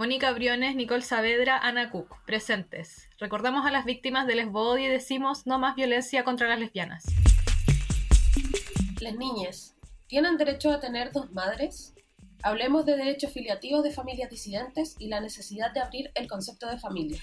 [0.00, 3.10] Mónica Briones, Nicole Saavedra, Ana Cook, presentes.
[3.18, 7.04] Recordamos a las víctimas del lesbodio y decimos no más violencia contra las lesbianas.
[8.98, 9.74] Las niñas,
[10.06, 11.92] ¿tienen derecho a tener dos madres?
[12.42, 16.78] Hablemos de derechos filiativos de familias disidentes y la necesidad de abrir el concepto de
[16.78, 17.20] familia.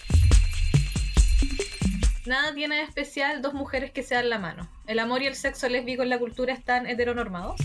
[2.28, 4.70] Nada tiene de especial dos mujeres que se dan la mano.
[4.86, 7.59] ¿El amor y el sexo lésbico en la cultura están heteronormados?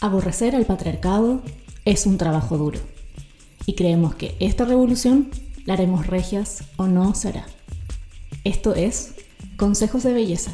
[0.00, 1.42] Aborrecer al patriarcado
[1.84, 2.78] es un trabajo duro.
[3.66, 5.28] Y creemos que esta revolución
[5.64, 7.44] la haremos regias o no será.
[8.44, 9.16] Esto es
[9.56, 10.52] Consejos de Belleza.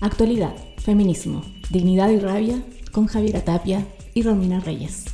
[0.00, 5.04] Actualidad, feminismo, dignidad y rabia con Javiera Tapia y Romina Reyes.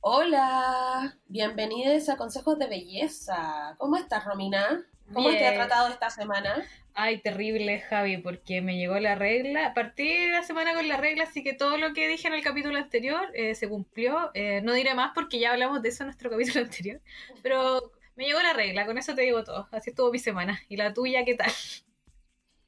[0.00, 3.76] Hola, bienvenidos a Consejos de Belleza.
[3.78, 4.84] ¿Cómo estás, Romina?
[5.12, 6.64] ¿Cómo te ha tratado esta semana?
[6.94, 9.72] Ay, terrible, Javi, porque me llegó la regla.
[9.74, 12.78] Partí la semana con la regla, así que todo lo que dije en el capítulo
[12.78, 14.30] anterior eh, se cumplió.
[14.34, 17.00] Eh, no diré más porque ya hablamos de eso en nuestro capítulo anterior.
[17.42, 19.68] Pero me llegó la regla, con eso te digo todo.
[19.72, 20.60] Así estuvo mi semana.
[20.68, 21.50] ¿Y la tuya qué tal?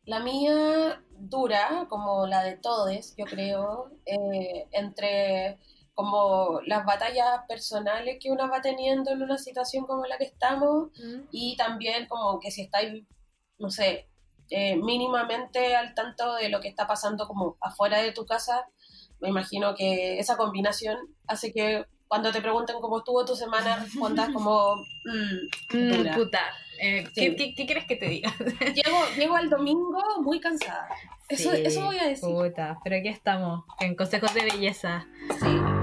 [0.05, 5.59] La mía dura, como la de todos, yo creo, eh, entre
[5.95, 10.89] como las batallas personales que uno va teniendo en una situación como la que estamos
[10.99, 11.29] mm.
[11.31, 13.05] y también como que si estáis,
[13.59, 14.09] no sé,
[14.55, 18.67] eh, mínimamente al tanto de lo que está pasando como afuera de tu casa,
[19.19, 24.29] me imagino que esa combinación hace que cuando te pregunten cómo estuvo tu semana, respondas
[24.35, 24.77] como...
[25.07, 26.41] Mm, mm, puta.
[26.79, 28.31] Eh, ¿qué, qué, quieres que te diga?
[28.75, 30.87] llego, llego al domingo muy cansada.
[31.31, 32.29] Eso, eso voy a decir.
[32.29, 35.07] Puta, pero aquí estamos, en consejos de belleza.
[35.41, 35.82] Sí.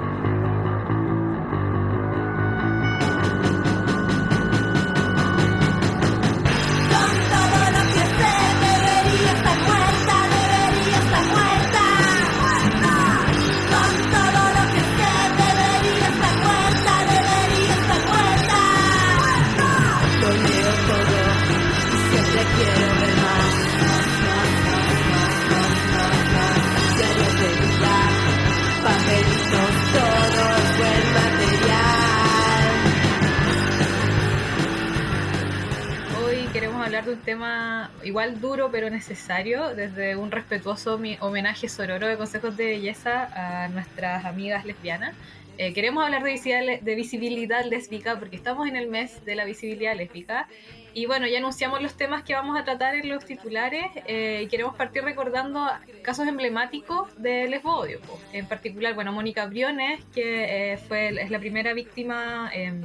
[38.19, 44.25] Igual duro pero necesario, desde un respetuoso homenaje sororo de consejos de belleza a nuestras
[44.25, 45.15] amigas lesbianas.
[45.57, 49.95] Eh, queremos hablar de de visibilidad lésbica porque estamos en el mes de la visibilidad
[49.95, 50.49] lésbica
[50.93, 54.47] y bueno, ya anunciamos los temas que vamos a tratar en los titulares eh, y
[54.47, 55.65] queremos partir recordando
[56.01, 58.01] casos emblemáticos de lesbodio.
[58.33, 62.81] En particular, bueno, Mónica Briones, que eh, fue, es la primera víctima em,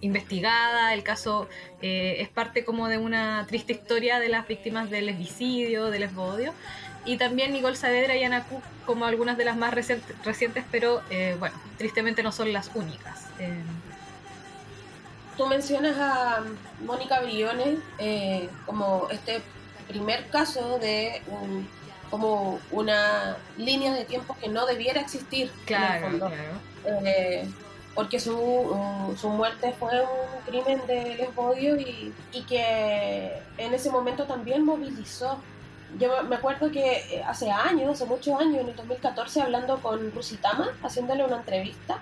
[0.00, 1.48] investigada, el caso
[1.82, 6.52] eh, es parte como de una triste historia de las víctimas del lesbicidio, del lesbodio,
[7.04, 11.36] y también Nicole Saavedra y Ana Cook como algunas de las más recientes, pero eh,
[11.38, 13.26] bueno, tristemente no son las únicas.
[13.38, 13.52] Eh,
[15.36, 16.44] Tú mencionas a
[16.84, 17.78] Mónica Briones
[18.66, 19.40] como este
[19.88, 21.22] primer caso de
[22.10, 25.50] como una línea de tiempo que no debiera existir.
[25.64, 26.34] Claro, claro
[27.94, 34.24] porque su, su, muerte fue un crimen de lesbodio y, y, que en ese momento
[34.24, 35.38] también movilizó.
[35.98, 40.12] Yo me acuerdo que eh, hace años, hace muchos años, en el 2014, hablando con
[40.12, 41.98] Rusitama, haciéndole una entrevista,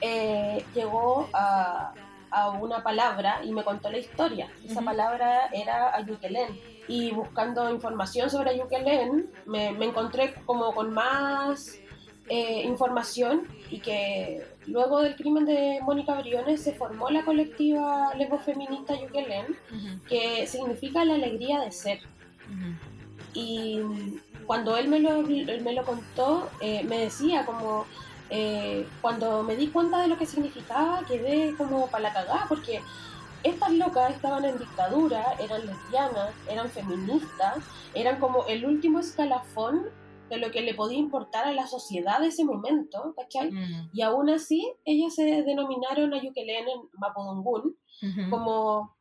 [0.00, 1.92] eh, llegó a,
[2.30, 4.48] a, una palabra y me contó la historia.
[4.66, 6.58] Esa palabra era Ayukelén.
[6.88, 11.78] Y buscando información sobre Ayukelén, me, me encontré como con más
[12.30, 18.94] eh, información y que luego del crimen de Mónica Briones se formó la colectiva lesbo-feminista
[19.00, 19.56] Yukelén,
[20.08, 22.00] que significa la alegría de ser.
[23.34, 23.80] Y
[24.46, 27.86] cuando él me lo, me lo contó, eh, me decía como,
[28.30, 32.80] eh, cuando me di cuenta de lo que significaba, quedé como para la cagada, porque
[33.42, 37.58] estas locas estaban en dictadura, eran lesbianas, eran feministas,
[37.92, 39.90] eran como el último escalafón
[40.28, 43.50] de lo que le podía importar a la sociedad de ese momento, ¿cachai?
[43.50, 43.90] Mm.
[43.92, 48.96] Y aún así, ellas se denominaron a Yukelén en como,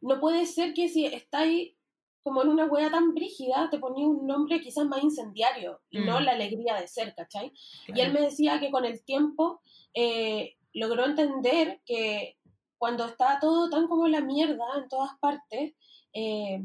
[0.00, 1.74] no puede ser que si estáis
[2.22, 6.20] como en una hueá tan brígida, te ponía un nombre quizás más incendiario y no
[6.20, 6.24] mm.
[6.24, 7.52] la alegría de ser, ¿cachai?
[7.86, 9.62] Y él me decía que con el tiempo
[9.94, 12.36] eh, logró entender que
[12.76, 15.74] cuando está todo tan como la mierda en todas partes,
[16.12, 16.62] eh,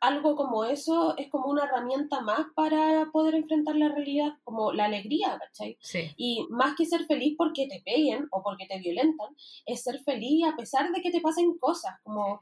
[0.00, 4.84] algo como eso es como una herramienta más para poder enfrentar la realidad, como la
[4.84, 5.76] alegría, ¿cachai?
[5.80, 6.12] Sí.
[6.16, 9.34] Y más que ser feliz porque te peguen o porque te violentan,
[9.66, 12.40] es ser feliz a pesar de que te pasen cosas, como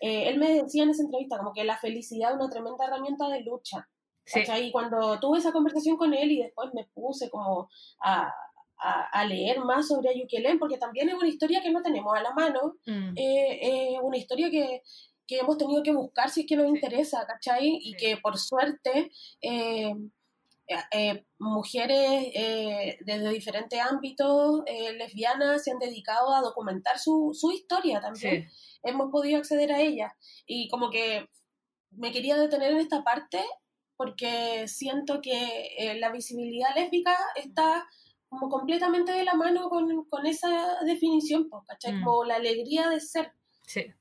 [0.00, 3.28] eh, él me decía en esa entrevista como que la felicidad es una tremenda herramienta
[3.28, 3.88] de lucha.
[4.24, 4.40] Sí.
[4.62, 7.70] Y cuando tuve esa conversación con él y después me puse como
[8.00, 8.30] a,
[8.78, 12.32] a, leer más sobre Ayukelén, porque también es una historia que no tenemos a la
[12.32, 13.16] mano, mm.
[13.16, 14.82] eh, eh, una historia que,
[15.28, 17.78] que, hemos tenido que buscar si es que nos interesa, ¿cachai?
[17.80, 19.10] Y que por suerte
[19.40, 19.94] eh,
[21.38, 22.32] mujeres
[23.00, 24.62] desde diferentes ámbitos
[24.96, 28.48] lesbianas se han dedicado a documentar su, su historia también.
[28.82, 30.16] Hemos podido acceder a ella.
[30.46, 31.28] Y como que
[31.90, 33.40] me quería detener en esta parte
[33.96, 37.86] porque siento que la visibilidad lésbica está
[38.28, 41.94] como completamente de la mano con, con esa definición, ¿cachai?
[41.94, 42.04] Mm.
[42.04, 43.32] Como la alegría de ser.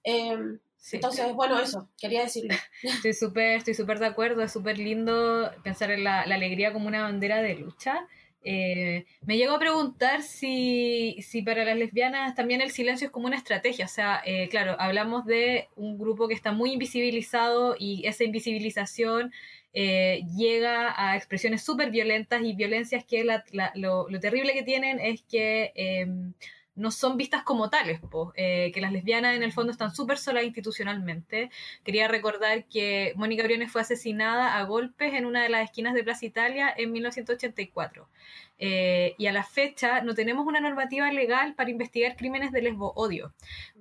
[0.04, 0.98] Em, sí.
[0.98, 2.56] Entonces, bueno, eso, quería decirlo.
[2.84, 6.88] Estoy súper estoy súper de acuerdo, es súper lindo pensar en la, la, alegría como
[6.88, 8.08] una bandera de lucha.
[8.50, 13.28] Eh, me llego a preguntar si, si, para las lesbianas también el silencio es como
[13.28, 13.84] una estrategia.
[13.86, 19.34] O sea, eh, claro, hablamos de un grupo que está muy invisibilizado y esa invisibilización
[19.74, 25.74] eh, llega a expresiones súper violentas y violencias que lo, terrible que tienen es que
[25.76, 26.34] em,
[26.78, 28.00] no son vistas como tales,
[28.36, 31.50] eh, que las lesbianas en el fondo están súper solas institucionalmente.
[31.84, 36.04] Quería recordar que Mónica Briones fue asesinada a golpes en una de las esquinas de
[36.04, 38.08] Plaza Italia en 1984.
[38.60, 42.94] Eh, y a la fecha no tenemos una normativa legal para investigar crímenes de lesbo
[42.96, 43.34] odio.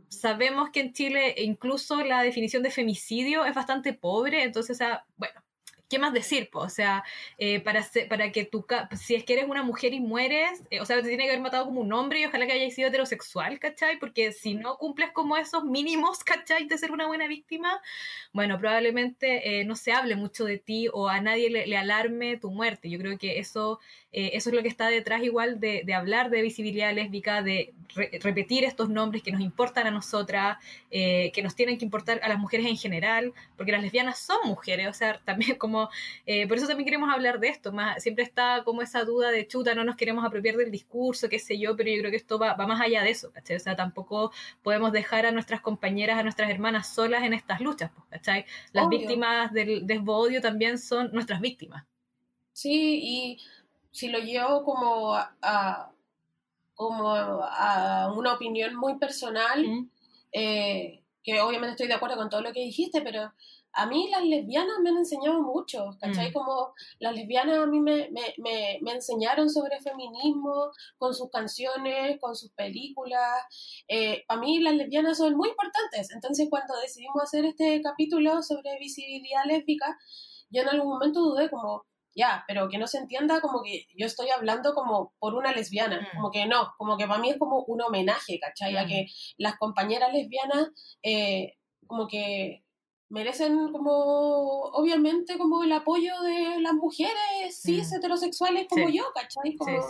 [0.09, 4.79] Sabemos que en Chile incluso la definición de femicidio es bastante pobre, entonces,
[5.17, 5.41] bueno,
[5.89, 6.49] ¿qué más decir?
[6.53, 7.05] O sea,
[7.39, 8.67] eh, para, para que tú,
[8.97, 11.43] si es que eres una mujer y mueres, eh, o sea, te tiene que haber
[11.43, 13.99] matado como un hombre y ojalá que hayas sido heterosexual, ¿cachai?
[13.99, 16.67] Porque si no cumples como esos mínimos, ¿cachai?
[16.67, 17.81] De ser una buena víctima,
[18.33, 22.51] bueno, probablemente eh, no se hable mucho de ti o a nadie le, alarme tu
[22.51, 22.91] muerte.
[22.91, 23.81] Yo creo que eso,
[24.13, 27.75] eso es lo que está detrás igual de, de hablar de visibilidad lésbica, de
[28.23, 30.57] repetir estos nombres que nos importan a nosotras,
[30.91, 34.89] que nos tienen que importar a las mujeres en general, porque las lesbianas son mujeres,
[34.89, 35.76] o sea, también como
[36.27, 39.47] eh, por eso también queremos hablar de esto, más, siempre está como esa duda de
[39.47, 42.39] chuta, no nos queremos apropiar del discurso, qué sé yo, pero yo creo que esto
[42.39, 43.57] va, más allá de eso, ¿cachai?
[43.57, 44.33] O sea, tampoco
[44.63, 48.47] podemos dejar a nuestras compañeras, a nuestras hermanas solas en estas luchas, pues, ¿cachai?
[48.73, 51.85] Las víctimas del desbodio también son nuestras víctimas.
[52.53, 53.39] Sí, y
[53.91, 55.93] si lo llevo como a,
[56.75, 59.65] como a una opinión muy personal,
[60.33, 63.33] eh, que obviamente estoy de acuerdo con todo lo que dijiste, pero
[63.77, 66.31] a mí las lesbianas me han enseñado mucho, ¿cachai?
[66.31, 66.33] Mm.
[66.33, 72.19] Como las lesbianas a mí me, me, me, me, enseñaron sobre feminismo con sus canciones,
[72.19, 73.45] con sus películas.
[73.87, 76.11] Eh, a mí las lesbianas son muy importantes.
[76.11, 79.99] Entonces cuando decidimos hacer este capítulo sobre visibilidad lésbica,
[80.49, 81.85] yo en algún momento dudé como,
[82.15, 86.01] ya, pero que no se entienda como que yo estoy hablando como por una lesbiana,
[86.01, 86.17] mm.
[86.17, 88.75] como que no, como que para mí es como un homenaje, ¿cachai?
[88.79, 88.89] A mm.
[88.89, 89.07] que
[89.37, 90.71] las compañeras lesbianas
[91.03, 92.65] eh, como que
[93.09, 97.97] merecen como, obviamente, como el apoyo de las mujeres cis mm.
[97.97, 99.57] heterosexuales como yo, ¿cachai?
[99.57, 99.81] Como,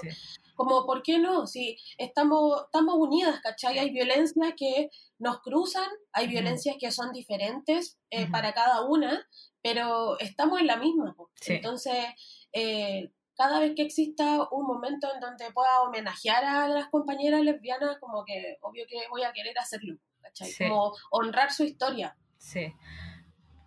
[0.54, 1.46] como, ¿por qué no?
[1.46, 3.78] Si estamos, estamos unidas, ¿cachai?
[3.78, 9.26] Hay violencias que nos cruzan, hay violencias que son diferentes eh, para cada una,
[9.62, 11.14] pero estamos en la misma.
[11.46, 12.04] Entonces,
[12.52, 17.98] eh, cada vez que exista un momento en donde pueda homenajear a las compañeras lesbianas,
[17.98, 20.52] como que obvio que voy a querer hacerlo, ¿cachai?
[20.58, 22.16] Como honrar su historia.
[22.38, 22.72] Sí.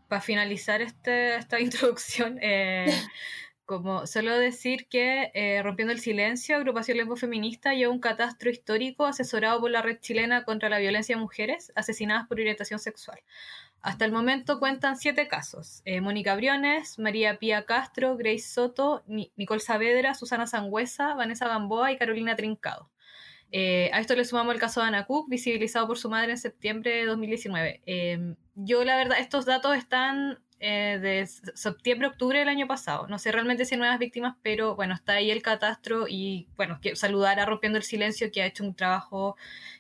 [0.10, 2.92] Para finalizar este, esta introducción, eh,
[3.64, 9.06] como solo decir que eh, Rompiendo el Silencio, agrupación lesbo feminista, lleva un catastro histórico
[9.06, 13.20] asesorado por la red chilena contra la violencia de mujeres asesinadas por orientación sexual.
[13.82, 15.82] Hasta el momento cuentan siete casos.
[15.86, 21.98] Eh, Mónica Briones, María Pía Castro, Grace Soto, Nicole Saavedra, Susana Sangüesa, Vanessa Gamboa y
[21.98, 22.90] Carolina Trincado.
[23.52, 26.38] Eh, a esto le sumamos el caso de Ana Cook, visibilizado por su madre en
[26.38, 27.82] septiembre de 2019.
[27.86, 28.36] Em,
[28.66, 31.26] yo, la verdad, estos datos están eh, de
[31.56, 33.08] septiembre, octubre del año pasado.
[33.08, 36.80] No sé realmente si hay nuevas víctimas, pero bueno, está ahí el catastro y bueno,
[36.82, 39.38] quiero saludar a Rompiendo el Silencio, que ha hecho un trabajo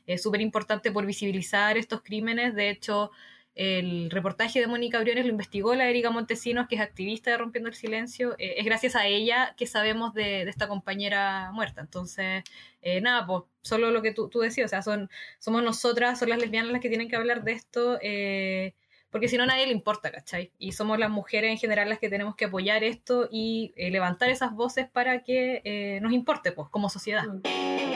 [0.07, 2.55] eh, súper importante por visibilizar estos crímenes.
[2.55, 3.11] De hecho,
[3.59, 7.67] el reportaje de Mónica Briones lo investigó la Erika Montesinos, que es activista de Rompiendo
[7.67, 8.35] el Silencio.
[8.37, 11.81] Eh, es gracias a ella que sabemos de, esta compañera muerta.
[11.81, 12.45] Entonces,
[12.81, 16.29] eh, nada, pues solo lo que tú, tú, decías, o sea, son, somos nosotras, son
[16.29, 18.75] las lesbianas las que tienen que hablar de esto, eh,
[19.09, 20.53] porque si no, a nadie le importa, ¿cachai?
[20.57, 24.53] Y somos las mujeres en general las que tenemos que apoyar esto y levantar esas
[24.53, 27.25] voces para que nos importe, pues, como sociedad.
[27.27, 27.88] Mm.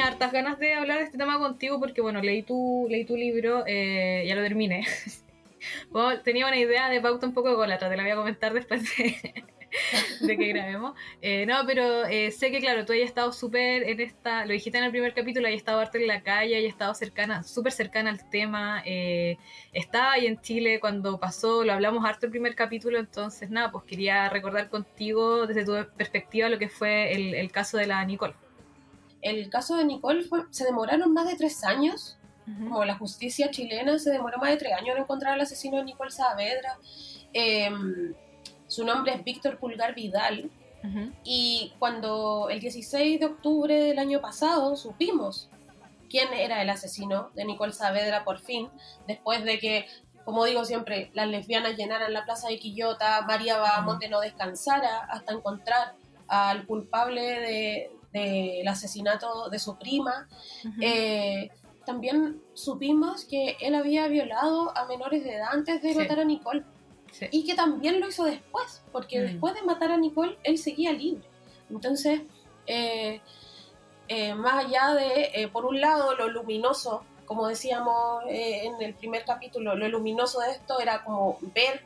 [0.00, 3.64] Hartas ganas de hablar de este tema contigo porque, bueno, leí tu, leí tu libro,
[3.66, 4.86] eh, ya lo terminé.
[6.24, 9.44] tenía una idea de pauta un poco golatra, te la voy a comentar después de,
[10.20, 10.94] de que grabemos.
[11.22, 14.78] Eh, no, pero eh, sé que, claro, tú hayas estado súper en esta, lo dijiste
[14.78, 18.10] en el primer capítulo, hayas estado harto en la calle, hayas estado cercana, súper cercana
[18.10, 18.82] al tema.
[18.84, 19.38] Eh,
[19.72, 23.84] estaba ahí en Chile cuando pasó, lo hablamos harto el primer capítulo, entonces, nada, pues
[23.84, 28.34] quería recordar contigo desde tu perspectiva lo que fue el, caso de la Nicole.
[29.28, 32.18] El caso de Nicole fue, se demoraron más de tres años
[32.68, 35.84] como la justicia chilena se demoró más de tres años en encontrar al asesino de
[35.84, 36.78] Nicole Saavedra.
[37.32, 37.70] Eh,
[38.66, 40.50] su nombre es Víctor Pulgar Vidal.
[41.24, 45.50] Y cuando el 16 de octubre del año pasado supimos
[46.08, 48.70] quién era el asesino de Nicole Saavedra por fin,
[49.06, 49.86] después de que,
[50.24, 55.34] como digo siempre, las lesbianas llenaran la plaza de Quillota, María Bahamonte no descansara hasta
[55.34, 55.94] encontrar
[56.28, 60.28] al culpable del asesinato de su prima.
[60.80, 61.50] Eh,
[61.84, 66.64] también supimos que él había violado a menores de edad antes de matar a Nicole.
[67.30, 69.22] Y que también lo hizo después, porque mm.
[69.24, 71.26] después de matar a Nicole, él seguía libre.
[71.70, 72.20] Entonces,
[72.66, 73.20] eh,
[74.08, 79.24] eh, más allá de, eh, por un lado, lo luminoso, como decíamos en el primer
[79.24, 81.82] capítulo, lo luminoso de esto era como ver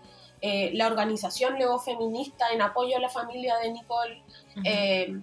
[0.72, 4.22] la organización luego feminista en apoyo a la familia de Nicole.
[4.64, 5.20] Eh,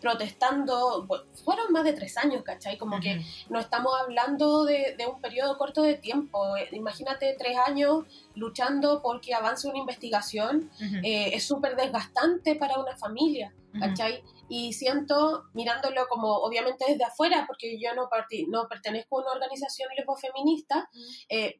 [0.00, 1.06] protestando,
[1.42, 2.76] fueron más de tres años, ¿cachai?
[2.76, 6.56] Como que no estamos hablando de, un periodo corto de tiempo.
[6.56, 10.70] Eh, imagínate tres años luchando porque avance una investigación,
[11.02, 14.22] eh, es súper desgastante para una familia, ¿cachai?
[14.50, 18.08] Y siento, mirándolo como obviamente desde afuera, porque yo no,
[18.48, 20.90] no pertenezco a una organización lesbofeminista,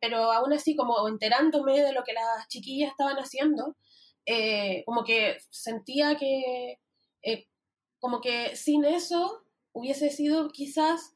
[0.00, 3.76] pero aún así como enterándome de lo que las chiquillas estaban haciendo,
[4.84, 6.78] como que sentía que
[8.00, 11.14] como que sin eso hubiese sido quizás,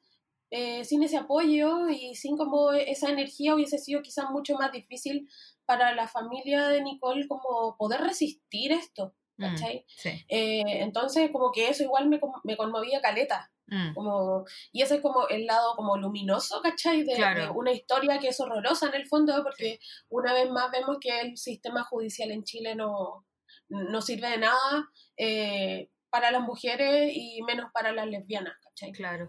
[0.50, 5.28] eh, sin ese apoyo y sin como esa energía hubiese sido quizás mucho más difícil
[5.64, 9.14] para la familia de Nicole como poder resistir esto.
[9.38, 9.86] Mm, ¿cachai?
[10.28, 13.50] Eh, entonces como que eso igual me, me conmovía caleta.
[13.66, 13.94] Mm.
[13.94, 17.04] Como, y ese es como el lado como luminoso, ¿cachai?
[17.04, 17.14] De,
[17.54, 21.36] una historia que es horrorosa en el fondo, porque una vez más vemos que el
[21.38, 23.24] sistema judicial en Chile no,
[23.68, 24.90] no sirve de nada.
[25.16, 28.92] Eh, para las mujeres y menos para las lesbianas, ¿cachai?
[28.92, 29.26] Claro.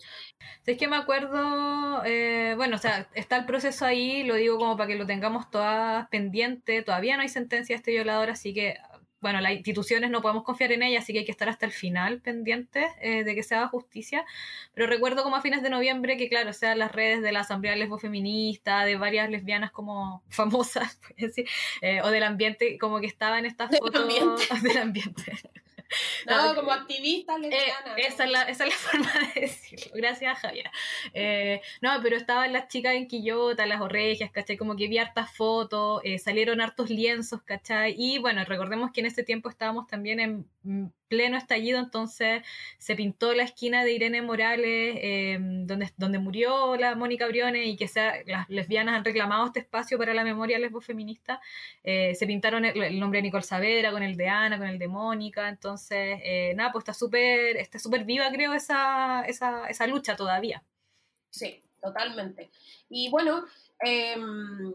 [0.65, 4.75] Es que me acuerdo, eh, bueno, o sea, está el proceso ahí, lo digo como
[4.75, 8.75] para que lo tengamos todas pendiente, todavía no hay sentencia de este violador, así que,
[9.21, 11.71] bueno, las instituciones no podemos confiar en ella, así que hay que estar hasta el
[11.71, 14.25] final pendientes eh, de que se haga justicia.
[14.73, 17.39] Pero recuerdo como a fines de noviembre que, claro, o sea, las redes de la
[17.39, 21.47] Asamblea Lesbo-Feminista, de varias lesbianas como famosas, decir,
[21.81, 24.05] eh, o del ambiente, como que estaban estas fotos
[24.63, 25.31] del ambiente.
[26.27, 27.95] No, como activista lesbiana.
[27.97, 29.91] Eh, esa, es la, esa, es la, forma de decirlo.
[29.95, 30.71] Gracias, Javier.
[31.13, 34.57] Eh, no, pero estaban las chicas en Quillota, las orregias, ¿cachai?
[34.57, 37.95] Como que vi hartas fotos, eh, salieron hartos lienzos, ¿cachai?
[37.97, 42.41] Y bueno, recordemos que en ese tiempo estábamos también en pleno estallido, entonces
[42.79, 47.77] se pintó la esquina de Irene Morales, eh, donde, donde murió la Mónica Briones y
[47.77, 51.39] que sea, las lesbianas han reclamado este espacio para la memoria lesbo-feminista.
[51.83, 54.87] Eh, se pintaron el, nombre de Nicole Saavedra con el de Ana, con el de
[54.87, 60.15] Mónica, entonces, eh, nada, pues está súper está súper viva, creo, esa, esa, esa lucha
[60.15, 60.63] todavía.
[61.29, 62.49] Sí, totalmente.
[62.89, 63.45] Y bueno,
[63.79, 64.73] em,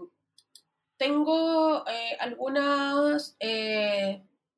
[0.96, 1.84] tengo
[2.20, 3.36] algunas,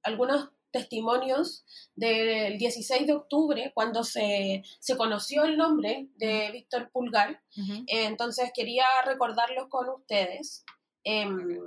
[0.02, 4.62] algunas testimonios del 16 de octubre, cuando se,
[4.96, 7.40] conoció el nombre de Víctor Pulgar.
[7.56, 10.64] Eh, entonces quería recordarlos con ustedes.
[11.04, 11.58] Em,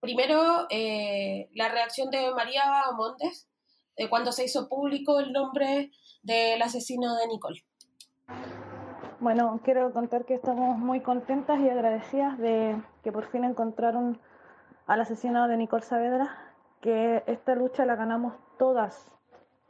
[0.00, 2.64] primero, eh, la reacción de María
[2.96, 3.48] Montes
[3.96, 5.90] de cuando se hizo público el nombre
[6.22, 7.64] del asesino de Nicole.
[9.20, 14.18] Bueno, quiero contar que estamos muy contentas y agradecidas de que por fin encontraron
[14.86, 16.50] al asesino de Nicole Saavedra
[16.80, 19.10] que esta lucha la ganamos todas,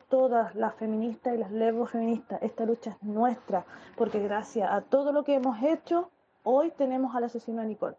[0.08, 2.42] todas las feministas y las lesbos feministas.
[2.42, 3.64] Esta lucha es nuestra,
[3.96, 6.10] porque gracias a todo lo que hemos hecho,
[6.42, 7.96] hoy tenemos al asesino de Nicole.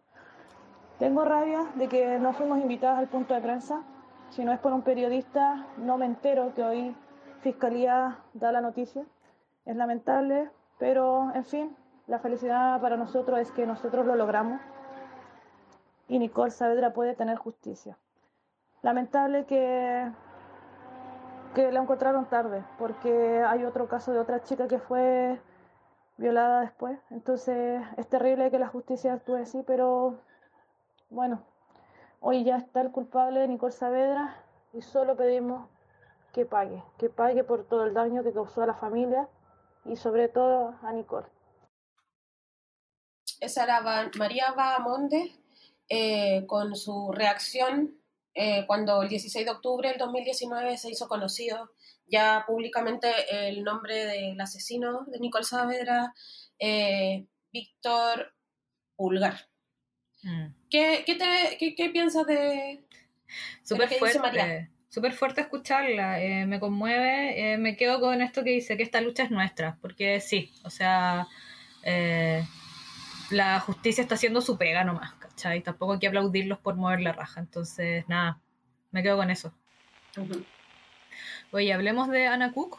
[0.98, 3.82] Tengo rabia de que no fuimos invitadas al punto de prensa.
[4.28, 6.94] Si no es por un periodista, no me entero que hoy
[7.40, 9.06] Fiscalía da la noticia.
[9.64, 14.60] Es lamentable, pero en fin, la felicidad para nosotros es que nosotros lo logramos
[16.06, 17.96] y Nicole Saavedra puede tener justicia.
[18.82, 20.12] Lamentable que,
[21.54, 25.40] que la encontraron tarde, porque hay otro caso de otra chica que fue
[26.16, 26.98] violada después.
[27.10, 30.18] Entonces es terrible que la justicia actúe así, pero
[31.10, 31.42] bueno,
[32.20, 34.36] hoy ya está el culpable, Nicole Saavedra,
[34.72, 35.68] y solo pedimos
[36.32, 39.28] que pague, que pague por todo el daño que causó a la familia
[39.84, 41.26] y sobre todo a Nicole.
[43.40, 43.82] Esa era
[44.16, 45.32] María Bahamonde
[45.88, 48.01] eh, con su reacción
[48.34, 51.70] eh, cuando el 16 de octubre del 2019 se hizo conocido
[52.06, 56.14] ya públicamente el nombre del asesino de Nicole Saavedra,
[56.58, 58.34] eh, Víctor
[58.96, 59.48] Pulgar.
[60.22, 60.46] Mm.
[60.70, 62.84] ¿Qué, qué, piensas de,
[63.62, 68.82] Súper fuerte, súper fuerte escucharla, eh, me conmueve, me quedo con esto que dice, que
[68.82, 71.26] esta lucha es nuestra, porque sí, o sea,
[73.30, 75.12] la justicia está haciendo su pega nomás,
[75.42, 75.60] ¿cachai?
[75.60, 78.38] Tampoco hay que aplaudirlos por mover la raja, entonces nada,
[78.92, 79.52] me quedo con eso.
[81.50, 82.78] Oye, hablemos de Anna Cook.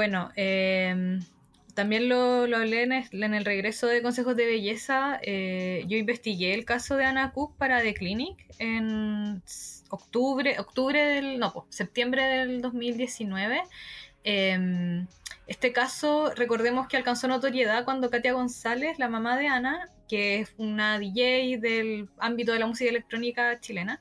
[0.00, 1.20] Bueno, em,
[1.74, 5.20] también lo, hablé en el, regreso de Consejos de Belleza.
[5.20, 9.42] Eh, yo investigué el caso de Ana Cook para The Clinic en
[9.90, 13.60] octubre, octubre del, no, septiembre del 2019.
[14.24, 15.06] Em,
[15.46, 20.54] este caso, recordemos que alcanzó notoriedad cuando Katia González, la mamá de Ana, que es
[20.56, 24.00] una DJ del ámbito de la música electrónica chilena,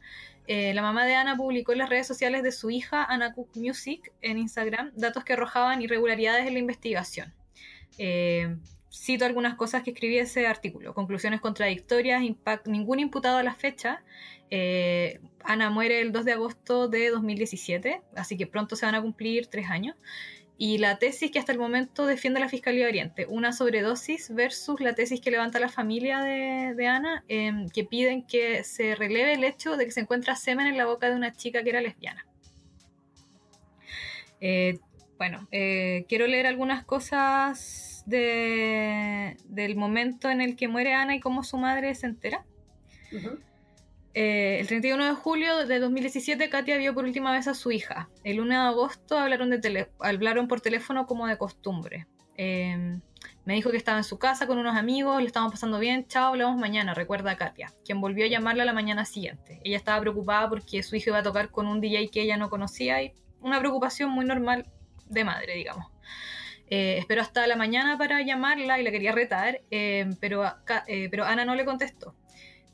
[0.51, 3.55] eh, la mamá de Ana publicó en las redes sociales de su hija, Ana Cook
[3.55, 7.35] Music, en Instagram, datos que arrojaban irregularidades en la investigación.
[7.99, 8.57] Eh,
[8.91, 10.95] cito algunas cosas que escribí ese artículo.
[10.95, 12.23] Conclusiones contradictorias,
[12.65, 14.01] ningún imputado a la fecha.
[14.49, 19.03] Eh, Ana muere el 2 de agosto de 2017, así que pronto se van a
[19.03, 19.95] cumplir tres años
[20.61, 24.93] y la tesis que hasta el momento defiende la Fiscalía Oriente, una sobredosis versus la
[24.93, 29.77] tesis que levanta la familia de, Ana, em, que piden que se releve el hecho
[29.77, 32.25] de que se encuentra semen en la boca de una chica que era lesbiana.
[34.41, 34.79] Eh,
[35.17, 41.45] bueno, eh, quiero leer algunas cosas del momento en el que muere Ana y cómo
[41.45, 42.45] su madre se entera.
[44.21, 48.09] Eh, el 31 de julio de 2017, Katia vio por última vez a su hija.
[48.25, 52.05] El 1 de agosto hablaron, por teléfono como de costumbre.
[52.35, 52.99] Em,
[53.45, 56.33] me dijo que estaba en su casa con unos amigos, le estábamos pasando bien, chao,
[56.33, 59.61] hablamos mañana, recuerda a Katia, quien volvió a llamarla la mañana siguiente.
[59.63, 62.49] Ella estaba preocupada porque su hijo iba a tocar con un DJ que ella no
[62.49, 64.69] conocía y una preocupación muy normal
[65.07, 65.85] de madre, digamos.
[66.69, 71.45] Eh, esperó hasta la mañana para llamarla y la quería retar, em, eh, pero Ana
[71.45, 72.15] no le contestó.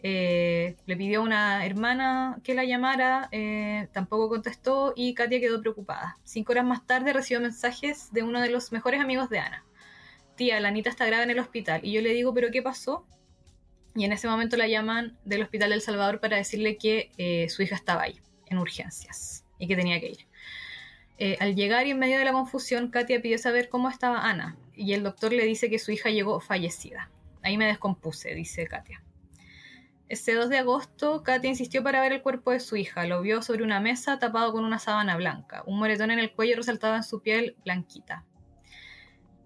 [0.08, 5.60] Eh, le pidió a una hermana que la llamara, eh, tampoco contestó y Katia quedó
[5.62, 6.20] preocupada.
[6.24, 9.66] Cinco horas más tarde recibió mensajes de uno de los mejores amigos de Ana.
[10.36, 11.82] Tía, la Anita está grave en el hospital.
[11.84, 13.08] Y yo le digo, ¿pero qué pasó?
[13.96, 17.64] Y en ese momento la llaman del Hospital del Salvador para decirle que eh, su
[17.64, 21.38] hija estaba ahí, en urgencias, y que tenía que ir.
[21.40, 24.94] al llegar y en medio de la confusión, Katia pidió saber cómo estaba Ana, y
[24.94, 27.10] el doctor le dice que su hija llegó fallecida.
[27.42, 29.02] Ahí me descompuse, dice Katia.
[30.08, 33.06] Ese 2 de agosto, Katia insistió para ver el cuerpo de su hija.
[33.06, 35.64] Lo vio sobre una mesa tapado con una sábana blanca.
[35.66, 38.24] Un moretón en el cuello resaltaba en su piel blanquita.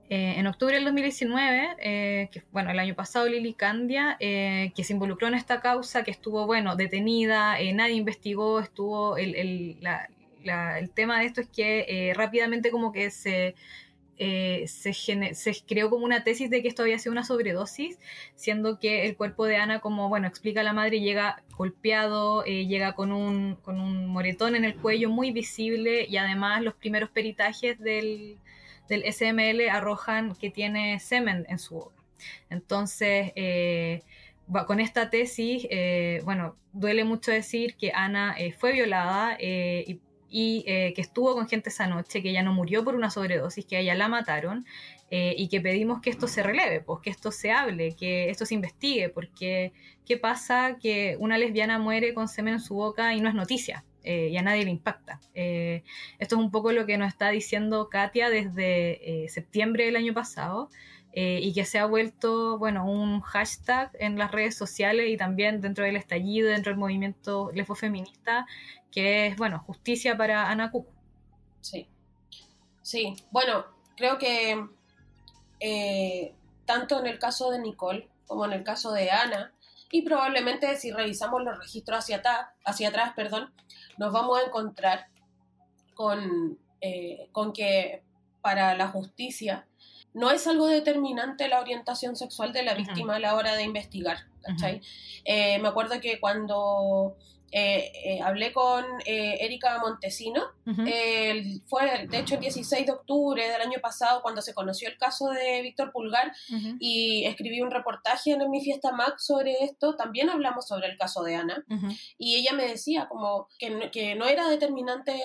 [0.09, 4.93] Eh, en octubre del 2019, eh, bueno, el año pasado, Lili Candia, eh, que se
[4.93, 11.25] involucró en esta causa, que estuvo, bueno, detenida, nadie investigó, estuvo, el, el tema de
[11.25, 13.55] esto es que rápidamente como que se
[14.21, 14.93] eh, se,
[15.65, 17.97] creó como una tesis de que esto había sido una sobredosis,
[18.35, 22.93] siendo que el cuerpo de Ana, como bueno, explica la madre, llega golpeado, eh, llega
[22.93, 23.57] con un,
[24.07, 28.37] moretón en el cuello muy visible y además los primeros peritajes del,
[28.89, 32.03] SML arrojan que tiene semen en su boca.
[32.49, 34.01] Entonces, eh,
[34.67, 35.67] con esta tesis,
[36.25, 41.69] bueno, duele mucho decir que Ana fue violada y y eh, que estuvo con gente
[41.69, 44.65] esa noche, que ella no murió por una sobredosis, que a ella la mataron
[45.09, 48.45] eh, y que pedimos que esto se releve, pues que esto se hable, que esto
[48.45, 49.73] se investigue, porque
[50.05, 53.85] ¿qué pasa que una lesbiana muere con semen en su boca y no es noticia?
[54.03, 55.19] Eh, y a nadie le impacta.
[55.33, 60.69] esto es un poco lo que nos está diciendo Katia desde septiembre del año pasado.
[61.13, 65.83] Y que se ha vuelto, bueno, un hashtag en las redes sociales y también dentro
[65.83, 68.45] del estallido, dentro del movimiento lesbofeminista,
[68.91, 70.87] que es, bueno, justicia para Ana Cook.
[71.61, 71.87] Sí,
[72.81, 73.65] sí, bueno,
[73.97, 74.65] creo que
[75.59, 76.33] eh,
[76.65, 79.51] tanto en el caso de Nicole como en el caso de Ana,
[79.91, 82.21] y probablemente si revisamos los registros hacia,
[82.63, 83.51] hacia atrás, perdón,
[83.97, 85.07] nos vamos a encontrar
[85.95, 88.03] con, eh, con que
[88.41, 89.67] para la justicia
[90.13, 94.17] no es algo determinante la orientación sexual de la víctima a la hora de investigar.
[94.41, 94.81] ¿cachai?
[95.25, 97.15] Eh, me acuerdo que cuando
[97.51, 100.43] eh, eh, hablé con eh, Erika Montesino,
[101.67, 105.29] fue de hecho el 16 de octubre del año pasado cuando se conoció el caso
[105.31, 106.31] de Víctor Pulgar
[106.79, 111.23] y escribí un reportaje en mi fiesta Max sobre esto, también hablamos sobre el caso
[111.23, 111.65] de Ana.
[112.17, 115.19] Y ella me decía como que, que no era determinante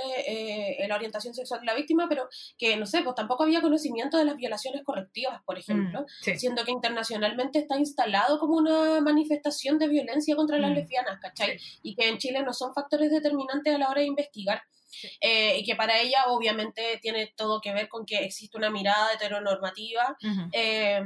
[0.88, 4.24] la orientación sexual de la víctima, pero que no sé, pues tampoco había conocimiento de
[4.24, 9.88] las violaciones correctivas, por ejemplo, mm, siendo que internacionalmente está instalado como una manifestación de
[9.88, 10.74] violencia contra las mm.
[10.74, 11.58] lesbianas, ¿cachai?
[11.82, 14.62] Y que en Chile no son factores determinantes a la hora de investigar.
[15.20, 19.12] Eh, y que para ella obviamente tiene todo que ver con que existe una mirada
[19.12, 20.16] heteronormativa.
[20.52, 21.02] Eh,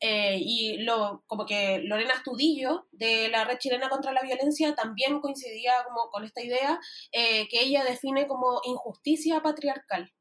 [0.00, 5.20] eh, y lo, como que Lorena Estudillo de la Red Chilena contra la Violencia también
[5.20, 6.78] coincidía como con esta idea
[7.12, 10.12] que ella define como injusticia patriarcal.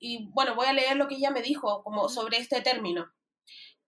[0.00, 3.06] y bueno, voy a leer lo que ella me dijo como sobre este término.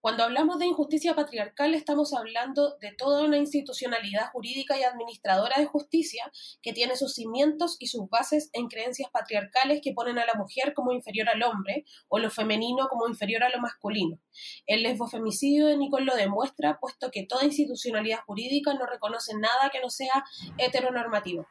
[0.01, 5.67] Cuando hablamos de injusticia patriarcal estamos hablando de toda una institucionalidad jurídica y administradora de
[5.67, 6.33] justicia
[6.63, 10.73] que tiene sus cimientos y sus bases en creencias patriarcales que ponen a la mujer
[10.73, 14.19] como inferior al hombre o lo femenino como inferior a lo masculino.
[14.67, 19.81] El lesbofemicidio de Nicole lo demuestra, puesto que toda institucionalidad jurídica no reconoce nada que
[19.81, 20.25] no sea
[20.57, 21.47] heteronormativo.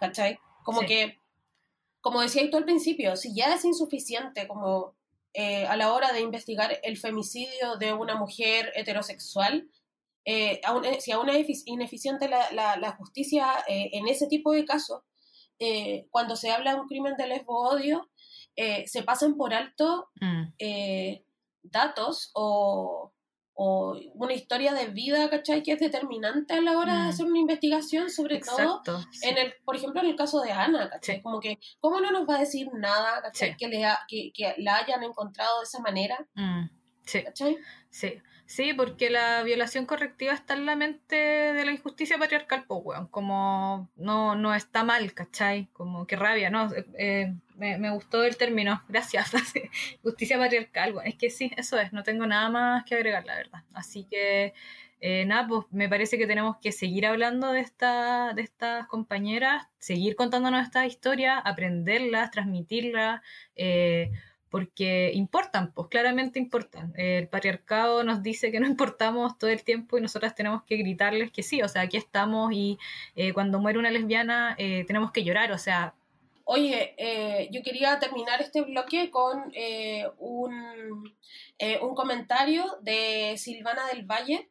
[0.00, 0.38] ¿Cachai?
[0.64, 1.18] Como que,
[2.00, 4.94] como decía tú al principio, si ya es insuficiente como
[5.34, 9.68] eh, a la hora de investigar el femicidio de una mujer heterosexual,
[10.24, 15.02] eh, eh, si aún es ineficiente la, justicia en ese tipo de casos,
[16.10, 18.10] cuando se habla de un crimen de lesbo-odio,
[18.54, 20.54] se pasan por alto mm.
[21.62, 23.11] datos o,
[23.54, 25.62] o una historia de vida, ¿cachai?
[25.62, 27.08] Que es determinante a la hora de mm.
[27.08, 28.82] hacer una investigación, sobre todo,
[29.22, 31.20] en el, por ejemplo, en el caso de Ana, ¿cachai?
[31.22, 33.56] Como que, ¿cómo no nos va a decir nada, ¿cachai?
[33.56, 36.26] Que, le que, que, la hayan encontrado de esa manera.
[36.34, 36.64] Mm.
[37.04, 37.22] Sí.
[37.22, 37.58] ¿Cachai?
[37.90, 38.22] Sí.
[38.46, 43.06] Sí, porque la violación correctiva está en la mente de la injusticia patriarcal, pues, weón,
[43.06, 45.68] como no, no está mal, ¿cachai?
[45.72, 46.68] Como que rabia, ¿no?
[46.98, 49.32] Eh, me, gustó el término, gracias.
[50.02, 53.36] justicia patriarcal, bueno, es que sí, eso es, no tengo nada más que agregar, la
[53.36, 53.62] verdad.
[53.72, 54.52] Así que,
[55.00, 59.68] eh, nada, pues me parece que tenemos que seguir hablando de, esta, de estas compañeras,
[59.78, 63.20] seguir contándonos esta historia, aprenderlas, transmitirlas.
[63.56, 64.10] Eh,
[64.50, 66.92] porque importan, pues claramente importan.
[66.98, 71.30] El patriarcado nos dice que no importamos todo el tiempo y nosotras tenemos que gritarles
[71.32, 72.78] que sí, o sea, aquí estamos y
[73.16, 75.94] eh, cuando muere una lesbiana tenemos que llorar, o sea...
[76.52, 79.52] Oye, eh, yo quería terminar este bloque con
[80.18, 81.14] un,
[81.82, 84.50] un, comentario de Silvana del Valle.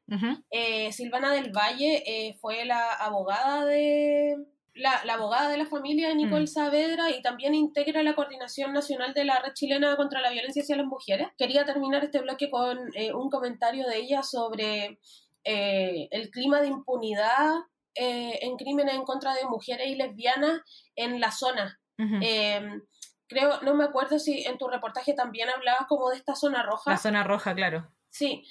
[0.91, 4.35] Silvana del Valle fue la abogada de,
[4.73, 6.47] la, abogada de la familia, Nicole mm.
[6.47, 10.77] Saavedra, y también integra la Coordinación Nacional de la Red Chilena contra la Violencia hacia
[10.77, 11.27] las Mujeres.
[11.37, 14.99] Quería terminar este bloque con eh, un comentario de ella sobre
[15.43, 17.53] eh, el clima de impunidad
[17.95, 20.61] eh, en crímenes en contra de mujeres y lesbianas
[20.95, 21.80] en la zona.
[22.21, 22.81] Em,
[23.27, 26.91] creo, no me acuerdo si en tu reportaje también hablabas como de esta zona roja.
[26.91, 27.87] La zona roja, claro.
[28.11, 28.43] Sí,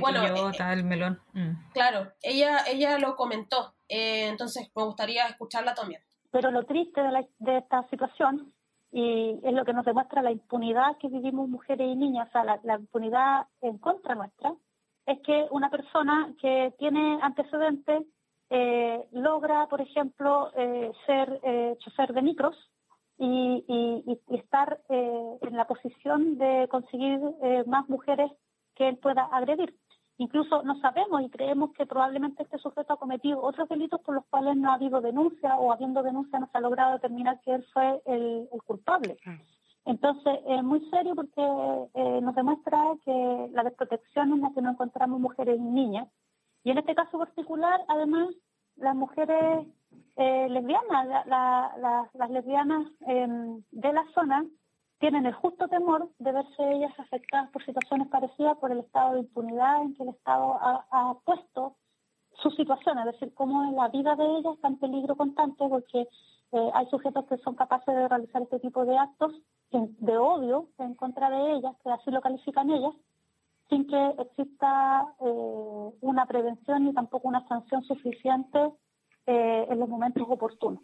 [0.00, 1.20] bueno, el melón.
[1.32, 1.70] Mm.
[1.72, 6.02] Claro, ella, ella lo comentó, eh, entonces, me gustaría escucharla también.
[6.32, 8.52] Pero lo triste de, de, esta situación,
[8.90, 12.58] y es lo que nos demuestra la impunidad que vivimos mujeres y niñas, o sea,
[12.64, 14.54] la, impunidad en contra nuestra,
[15.06, 18.02] es que una persona que tiene antecedentes
[18.50, 21.40] eh, logra, por ejemplo, eh, ser
[21.78, 22.56] chofer de micros
[23.18, 27.20] y, y, y estar en la posición de conseguir
[27.66, 28.30] más mujeres
[28.74, 29.74] que él pueda agredir.
[30.18, 34.24] Incluso no sabemos y creemos que probablemente este sujeto ha cometido otros delitos por los
[34.26, 37.66] cuales no ha habido denuncia o habiendo denuncia no se ha logrado determinar que él
[37.72, 39.18] fue el, culpable.
[39.26, 39.40] Mm.
[39.90, 41.42] Entonces, es muy serio porque
[41.94, 46.08] eh, nos demuestra que la desprotección en la que nos encontramos mujeres y niñas,
[46.64, 48.30] y en este caso particular, además,
[48.76, 49.66] las mujeres
[50.16, 54.44] eh, lesbianas, las lesbianas em, de la zona,
[54.98, 59.20] tienen el justo temor de verse ellas afectadas por situaciones parecidas por el estado de
[59.20, 61.76] impunidad en que el Estado ha, puesto
[62.42, 66.08] su situación, es decir, cómo la vida de ellas está en peligro constante porque
[66.52, 69.32] eh, hay sujetos que son capaces de realizar este tipo de actos
[69.70, 72.94] de odio en contra de ellas, que así lo califican ellas,
[73.68, 78.58] sin que exista eh, una prevención ni tampoco una sanción suficiente
[79.26, 80.82] eh, en los momentos oportunos.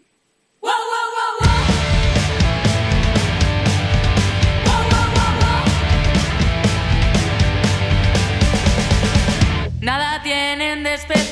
[9.83, 11.32] nada tienen de especial.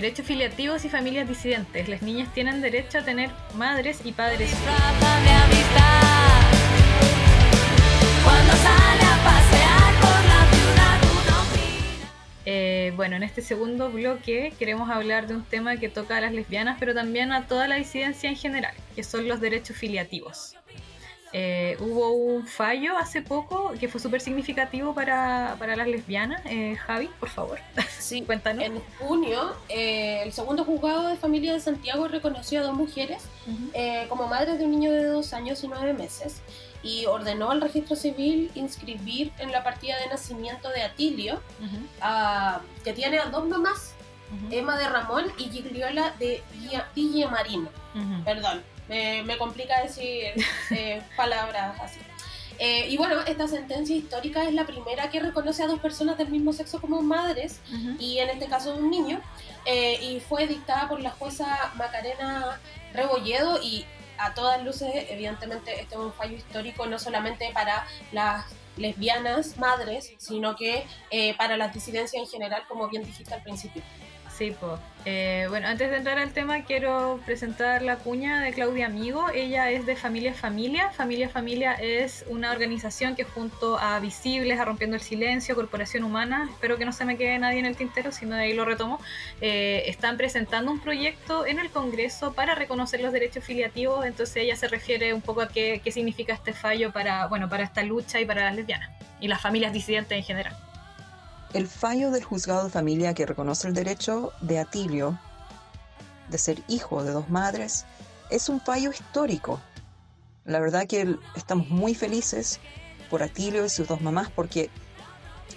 [0.00, 1.88] Derechos filiativos y familias disidentes.
[1.88, 4.54] Las niñas tienen derecho a tener madres y padres.
[12.46, 16.32] Eh, bueno, en este segundo bloque queremos hablar de un tema que toca a las
[16.32, 20.54] lesbianas, pero también a toda la disidencia en general, que son los derechos filiativos.
[21.32, 26.40] Eh, hubo un fallo hace poco que fue súper significativo para, para las lesbianas.
[26.46, 27.58] Eh, Javi, por favor,
[27.98, 28.64] Sí, cuéntanos.
[28.64, 33.70] en junio, eh, el segundo juzgado de familia de Santiago reconoció a dos mujeres Ujú.
[33.74, 36.40] eh, como madres de un niño de dos años y nueve meses
[36.82, 42.60] y ordenó al registro civil inscribir en la partida de nacimiento de Atilio, Ujú, a-
[42.84, 43.94] que tiene a dos mamás,
[44.32, 48.24] ujú, Emma de Ramón y Gigliola de Villa- ujú.
[48.24, 50.32] Perdón, me, me complica decir
[50.70, 52.00] eh, palabras así.
[52.58, 56.28] Eh, y bueno, esta sentencia histórica es la primera que reconoce a dos personas del
[56.28, 57.96] mismo sexo como madres Ujú.
[58.00, 59.20] y en este caso un niño,
[59.64, 62.60] eh, y fue dictada por la jueza Macarena
[62.92, 63.86] Rebolledo y
[64.18, 68.44] a todas luces, evidentemente, este es un fallo histórico no solamente para las
[68.76, 73.82] lesbianas madres, sino que eh, para las disidencias en general, como bien dijiste al principio.
[74.38, 74.78] Sí, po.
[75.04, 79.26] Eh, bueno, antes de entrar al tema, quiero presentar la cuña de Claudia Amigo.
[79.34, 80.90] Ella es de Familia Familia.
[80.90, 86.48] Familia Familia es una organización que junto a Visibles, a Rompiendo el Silencio, Corporación Humana,
[86.52, 89.00] espero que no se me quede nadie en el tintero, sino de ahí lo retomo,
[89.40, 94.06] eh, están presentando un proyecto en el Congreso para reconocer los derechos filiativos.
[94.06, 97.64] Entonces ella se refiere un poco a qué, qué significa este fallo para, bueno, para
[97.64, 100.67] esta lucha y para las lesbianas y las familias disidentes en general.
[101.54, 105.18] El fallo del juzgado de familia que reconoce el derecho de Atilio
[106.28, 107.86] de ser hijo de dos madres
[108.28, 109.58] es un fallo histórico.
[110.44, 112.60] La verdad que estamos muy felices
[113.08, 114.68] por Atilio y sus dos mamás porque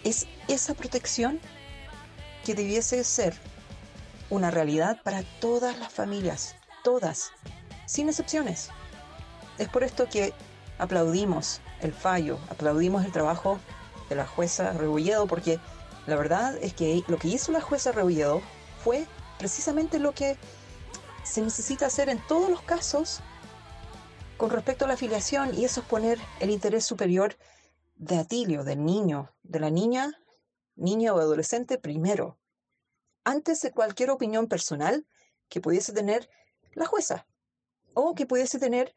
[0.05, 1.41] es esa protección
[2.45, 3.35] que debiese ser
[4.29, 7.31] una realidad para todas las familias, todas,
[7.85, 8.69] sin excepciones.
[9.57, 10.33] Es por esto que
[10.77, 13.59] aplaudimos el fallo, aplaudimos el trabajo
[14.07, 15.59] de la jueza Rebolledo porque
[16.07, 18.41] la verdad es que lo que hizo la jueza Rebolledo
[18.83, 19.05] fue
[19.37, 20.37] precisamente lo que
[21.23, 23.21] se necesita hacer en todos los casos
[24.37, 27.35] con respecto a la afiliación y eso es poner el interés superior
[27.95, 30.11] de Atilio, del niño, de la niña,
[30.75, 32.39] niña o adolescente primero,
[33.23, 35.05] antes de cualquier opinión personal
[35.47, 36.27] que pudiese tener
[36.73, 37.27] la jueza
[37.93, 38.95] o que pudiese tener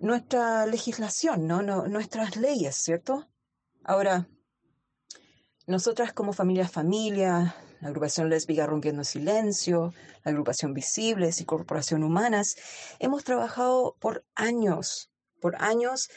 [0.00, 1.62] nuestra legislación, ¿no?
[1.62, 3.28] No- nuestras leyes, ¿cierto?
[3.84, 4.28] Ahora,
[5.66, 9.94] nosotras como familia familia, la agrupación lésbica Rompiendo Silencio,
[10.24, 12.56] la agrupación Visibles y Corporación Humanas,
[12.98, 16.10] hemos trabajado por años, por años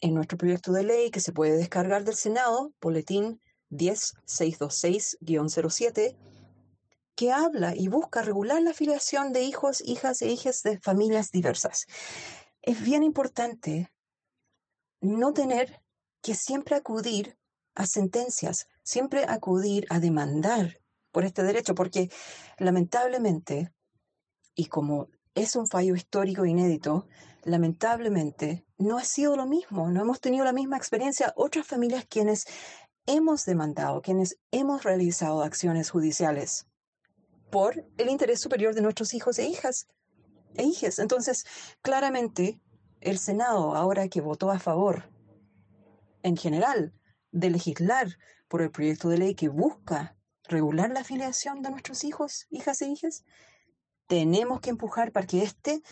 [0.00, 6.16] en nuestro proyecto de ley que se puede descargar del Senado, Boletín 10626-07,
[7.14, 11.86] que habla y busca regular la afiliación de hijos, hijas e hijas de familias diversas.
[12.62, 13.92] Es bien importante
[15.00, 15.82] no tener
[16.22, 17.36] que siempre acudir
[17.74, 20.78] a sentencias, siempre acudir a demandar
[21.10, 22.10] por este derecho, porque
[22.58, 23.72] lamentablemente,
[24.54, 27.06] y como es un fallo histórico inédito,
[27.44, 32.44] lamentablemente no ha sido lo mismo, no hemos tenido la misma experiencia otras familias quienes
[33.06, 36.66] hemos demandado, quienes hemos realizado acciones judiciales
[37.50, 39.86] por el interés superior de nuestros hijos e hijas
[40.54, 40.98] e hijas.
[40.98, 41.44] Entonces,
[41.82, 42.60] claramente,
[43.00, 45.10] el Senado, ahora que votó a favor
[46.22, 46.94] en general
[47.32, 48.16] de legislar
[48.48, 52.88] por el proyecto de ley que busca regular la afiliación de nuestros hijos, hijas e
[52.88, 53.24] hijas,
[54.06, 55.82] tenemos que empujar para que este,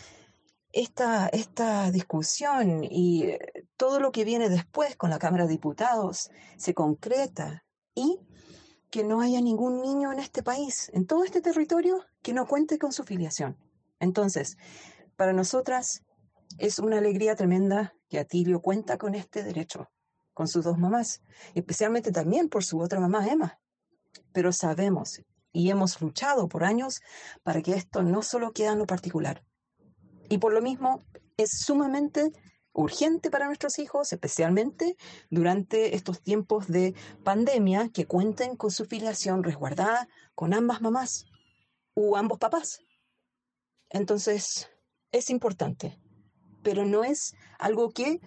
[0.71, 3.39] esta, esta discusión y eh,
[3.77, 8.19] todo lo que viene después con la Cámara de Diputados se concreta y
[8.91, 12.77] que no haya ningún niño en este país, en todo este territorio, que no cuente
[12.77, 13.57] con su filiación.
[13.99, 14.57] Entonces,
[15.15, 16.03] para nosotras
[16.57, 19.89] es una alegría tremenda que Atilio cuenta con este derecho,
[20.41, 21.21] con sus dos mamás,
[21.53, 23.59] especialmente también por su otra mamá, Emma.
[24.33, 26.99] Pero sabemos y hemos luchado por años
[27.43, 29.45] para que esto no solo quede en lo particular.
[30.29, 31.05] Y por lo mismo
[31.37, 32.31] es sumamente
[32.73, 34.97] urgente para nuestros hijos, especialmente
[35.29, 41.27] durante estos tiempos de pandemia, que cuenten con su filiación resguardada con ambas mamás
[41.93, 42.79] u ambos papás.
[43.91, 44.71] Entonces,
[45.11, 45.99] es importante,
[46.63, 48.21] pero no es algo que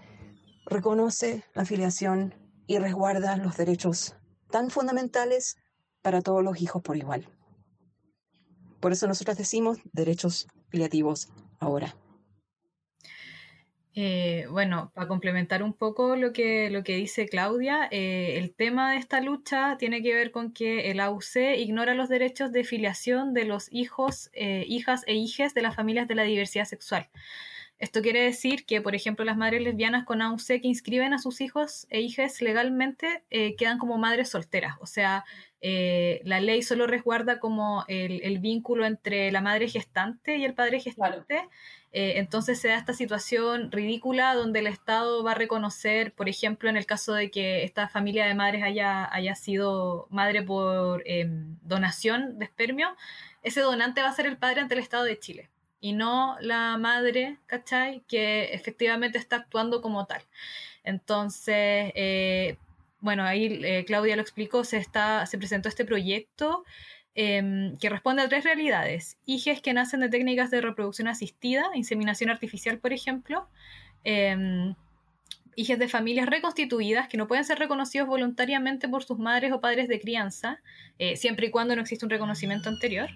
[0.66, 2.34] reconoce la filiación
[2.66, 4.16] y resguarda los derechos
[4.50, 5.56] tan fundamentales
[6.02, 7.28] para todos los hijos por igual.
[8.80, 11.94] Por eso nosotros decimos derechos filiativos ahora.
[13.96, 18.90] Eh, bueno, para complementar un poco lo que, lo que dice Claudia, eh, el tema
[18.90, 23.34] de esta lucha tiene que ver con que el AUC ignora los derechos de filiación
[23.34, 27.08] de los hijos, eh, hijas e hijes de las familias de la diversidad sexual.
[27.78, 31.40] Esto quiere decir que, por ejemplo, las madres lesbianas con AUC que inscriben a sus
[31.40, 33.24] hijos e hijas legalmente
[33.58, 34.76] quedan como madres solteras.
[34.80, 35.24] O sea,
[35.60, 40.80] la ley solo resguarda como el, el, vínculo entre la madre gestante y el padre
[40.80, 41.34] gestante.
[41.34, 41.50] Claro
[41.96, 46.68] eh, entonces se da esta situación ridícula donde el Estado va a reconocer, por ejemplo,
[46.68, 51.56] en el caso de que esta familia de madres haya, haya sido madre por em,
[51.62, 52.96] donación de espermio,
[53.44, 55.50] ese donante va a ser el padre ante el Estado de Chile
[55.84, 58.02] y no la madre, ¿cachai?
[58.08, 60.22] Que efectivamente está actuando como tal.
[60.82, 62.56] Entonces, eh,
[63.00, 66.64] bueno, ahí eh, Claudia lo explicó, se, está, se presentó este proyecto
[67.16, 69.18] Em, que responde a tres realidades.
[69.24, 73.48] Hijes que nacen de técnicas de reproducción asistida, inseminación artificial, por ejemplo.
[74.04, 74.74] Eh,
[75.56, 79.86] hijes de familias reconstituidas que no pueden ser reconocidos voluntariamente por sus madres o padres
[79.88, 80.60] de crianza,
[80.98, 83.08] eh, siempre y cuando no existe un reconocimiento anterior.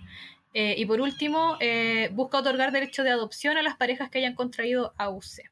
[0.55, 4.35] Eh, y por último, eh, busca otorgar derecho de adopción a las parejas que hayan
[4.35, 5.43] contraído AUC.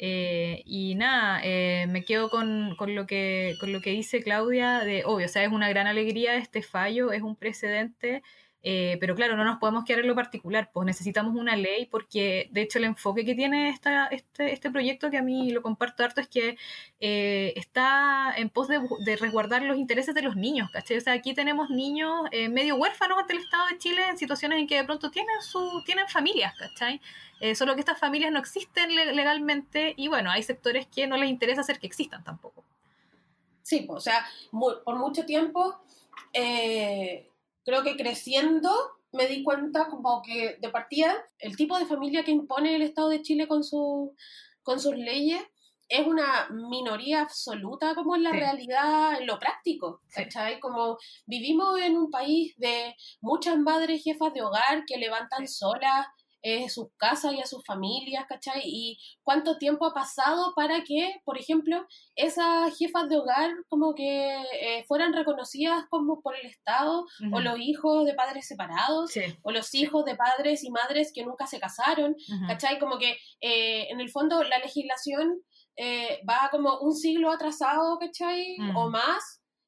[0.00, 4.80] Eh, y nada, eh, me quedo con, con, lo que, con lo que dice Claudia,
[4.80, 8.22] de obvio, o sea, es una gran alegría este fallo, es un precedente
[8.62, 12.48] eh, pero claro, no nos podemos quedar en lo particular, pues necesitamos una ley porque
[12.50, 16.02] de hecho el enfoque que tiene esta, este, este proyecto, que a mí lo comparto
[16.02, 16.56] harto, es que
[17.00, 20.96] eh, está en pos de, resguardar los intereses de los niños, ¿cachai?
[20.96, 24.58] O sea, aquí tenemos niños eh, medio huérfanos ante el Estado de Chile en situaciones
[24.58, 27.00] en que de pronto tienen, su, tienen familias, ¿cachai?
[27.54, 31.60] solo que estas familias no existen legalmente y bueno, hay sectores que no les interesa
[31.60, 32.64] hacer que existan tampoco.
[33.62, 35.78] Sí, o sea, por mucho tiempo
[37.68, 38.70] creo que creciendo
[39.12, 43.10] me di cuenta como que de partida el tipo de familia que impone el Estado
[43.10, 44.16] de Chile con, su,
[44.62, 45.42] con sus leyes
[45.86, 48.38] es una minoría absoluta como en la sí.
[48.38, 50.54] realidad, en lo práctico, ¿cachai?
[50.54, 50.60] Sí.
[50.60, 55.56] Como vivimos en un país de muchas madres jefas de hogar que levantan sí.
[55.58, 56.06] solas
[56.48, 58.62] eh, sus casas y a sus familias, ¿cachai?
[58.64, 64.34] Y cuánto tiempo ha pasado para que, por ejemplo, esas jefas de hogar como que
[64.60, 67.36] eh, fueran reconocidas como por el Estado, uh -huh.
[67.36, 69.20] o los hijos de padres separados, sí.
[69.42, 72.48] o los hijos de padres y madres que nunca se casaron, uh -huh.
[72.48, 72.78] ¿cachai?
[72.78, 75.42] Como que eh, en el fondo la legislación
[76.28, 78.56] va como un siglo atrasado, ¿cachai?
[78.58, 78.78] Uh -huh.
[78.80, 79.22] O más,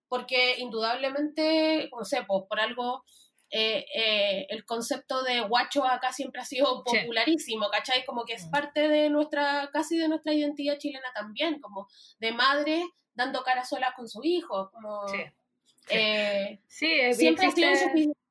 [0.09, 3.05] porque indudablemente, no sé, pues por algo
[3.51, 7.71] eh, eh, el concepto de guacho acá siempre ha sido popularísimo, sí.
[7.73, 8.05] ¿cachai?
[8.05, 8.51] Como que es mm.
[8.51, 12.85] parte de nuestra, casi de nuestra identidad chilena también, como de madre
[13.15, 15.09] dando cara sola con su hijo, como...
[15.09, 15.19] Sí.
[15.93, 17.71] Eh, sí, siempre, ha sido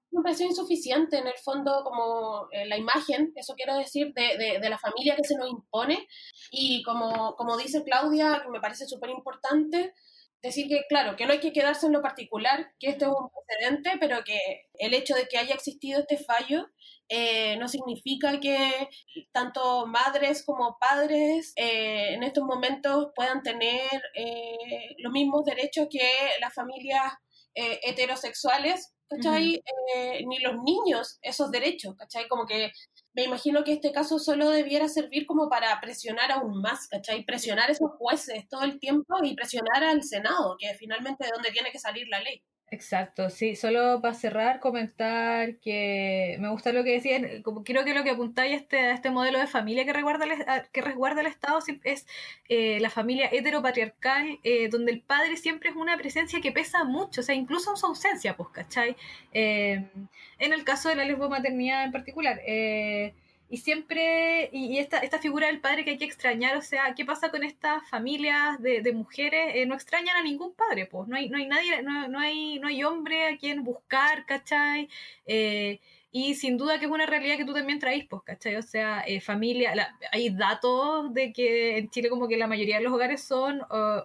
[0.10, 4.38] siempre ha sido insuficiente en el fondo como eh, la imagen, eso quiero decir, de,
[4.38, 6.08] de, de, la familia que se nos impone
[6.52, 9.94] y como, como dice Claudia, que me parece súper importante,
[10.42, 13.30] decir que, claro, que no hay que quedarse en lo particular, que esto es un
[13.30, 14.40] precedente, pero que
[14.76, 16.68] el hecho de que haya existido este fallo
[17.10, 18.88] eh, no significa que
[19.32, 26.08] tanto madres como padres eh, en estos momentos puedan tener eh, los mismos derechos que
[26.40, 27.14] las familias
[27.56, 29.56] eh, heterosexuales, ¿cachai?
[29.56, 30.28] Uh -huh.
[30.28, 32.28] ni los niños esos derechos, ¿cachai?
[32.28, 32.72] Como que
[33.14, 37.26] me imagino que este caso solo debiera servir como para presionar aún más, ¿cachai?
[37.26, 41.52] Presionar a esos jueces todo el tiempo y presionar al Senado, que finalmente es donde
[41.52, 42.44] tiene que salir la ley.
[42.72, 47.96] Exacto, sí, solo para cerrar, comentar que me gusta lo que decían, como creo que
[47.96, 51.22] lo que apuntáis a este, a este modelo de familia que resguarda el, que resguarda
[51.22, 52.06] el Estado es
[52.48, 57.22] eh, la familia heteropatriarcal, eh, donde el padre siempre es una presencia que pesa mucho,
[57.22, 58.96] o sea, incluso en su ausencia, pues, ¿cachai?
[59.34, 59.90] Eh,
[60.38, 62.40] en el caso de la lesbomaternidad en particular.
[62.46, 63.14] Eh,
[63.50, 67.04] y siempre, y, esta, esta figura del padre que hay que extrañar, o sea, ¿qué
[67.04, 69.54] pasa con estas familias de, de mujeres?
[69.56, 72.60] Eh, no extrañan a ningún padre, pues, no hay, no hay nadie, no, no, hay,
[72.60, 74.90] no hay hombre a quien buscar, ¿cachai?
[75.26, 75.80] Eh,
[76.12, 78.56] y sin duda que es una realidad que tú también traís, pues, ¿cachai?
[78.56, 82.78] O sea, eh, familia, la, hay datos de que en Chile como que la mayoría
[82.78, 84.02] de los hogares son uh,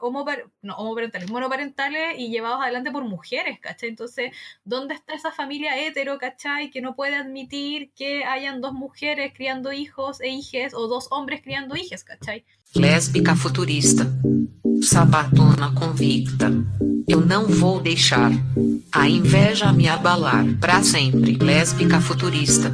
[0.62, 3.88] no, homoparentales, monoparentales y llevados adelante por mujeres, ¿cachai?
[3.88, 4.32] Entonces,
[4.64, 6.70] ¿dónde está esa familia hetero, ¿cachai?
[6.70, 11.40] Que no puede admitir que hayan dos mujeres criando hijos e hijes o dos hombres
[11.42, 12.44] criando hijes, ¿cachai?
[12.74, 14.07] Lésbica futurista,
[14.83, 16.51] sabatona convicta.
[17.07, 18.31] Eu não vou deixar
[18.93, 21.37] a inveja me abalar para sempre.
[21.37, 22.72] Lésbica futurista,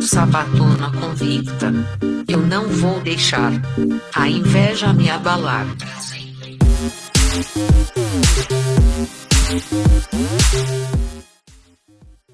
[0.00, 1.72] sabatona convicta.
[2.28, 3.52] Eu não vou deixar
[4.14, 6.58] a inveja me abalar para sempre.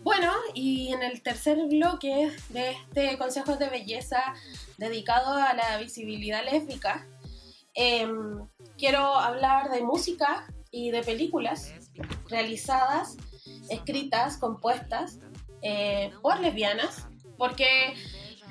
[0.02, 4.18] Bueno, y en el tercer bloque de este Consejo de Belleza
[4.78, 7.06] dedicado a la visibilidad lésbica,
[7.74, 8.46] em,
[8.78, 11.72] quiero hablar de música y de películas
[12.28, 13.16] realizadas,
[13.70, 15.18] escritas, compuestas
[15.62, 17.08] eh, por lesbianas,
[17.38, 17.94] porque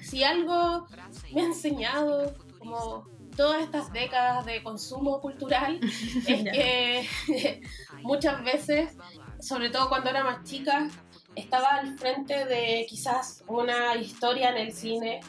[0.02, 0.88] si algo
[1.34, 5.80] me ha enseñado como todas estas décadas de consumo cultural
[6.28, 7.62] es que
[8.02, 8.96] muchas veces,
[9.40, 10.88] sobre todo cuando era más chica,
[11.36, 15.20] estaba al frente de quizás una historia en el cine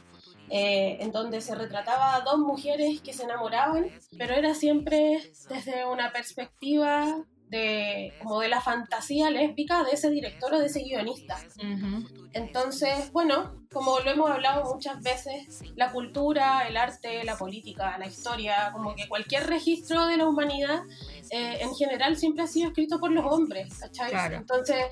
[0.51, 5.85] eh, en donde se retrataba a dos mujeres que se enamoraban, pero era siempre desde
[5.87, 11.39] una perspectiva de como de la fantasía lésbica de ese director o de ese guionista.
[11.57, 12.29] Ujú.
[12.33, 18.07] Entonces, bueno, como lo hemos hablado muchas veces, la cultura, el arte, la política, la
[18.07, 20.83] historia, como que cualquier registro de la humanidad
[21.31, 24.11] eh, en general siempre ha sido escrito por los hombres, ¿cachai?
[24.11, 24.37] Claro.
[24.37, 24.85] Entonces,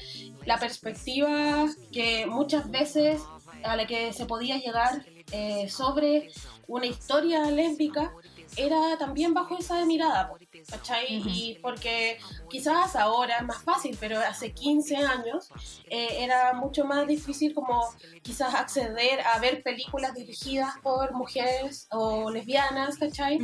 [0.45, 3.21] la perspectiva que muchas veces
[3.65, 6.31] a la que se podía llegar eh, sobre
[6.67, 8.13] una historia lésbica
[8.57, 10.33] era también bajo esa mirada,
[10.71, 11.07] ¿cachai?
[11.27, 12.19] Y porque
[12.49, 15.49] quizás ahora es más fácil, pero hace 15 años
[15.87, 17.83] eh, era mucho más difícil como
[18.23, 23.39] quizás acceder a ver películas dirigidas por mujeres o lesbianas, ¿cachai?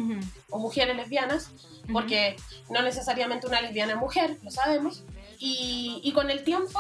[0.51, 1.51] O mujeres lesbianas,
[1.93, 2.37] porque
[2.69, 5.05] no necesariamente una lesbiana es mujer, lo sabemos.
[5.39, 6.79] Y, y con el tiempo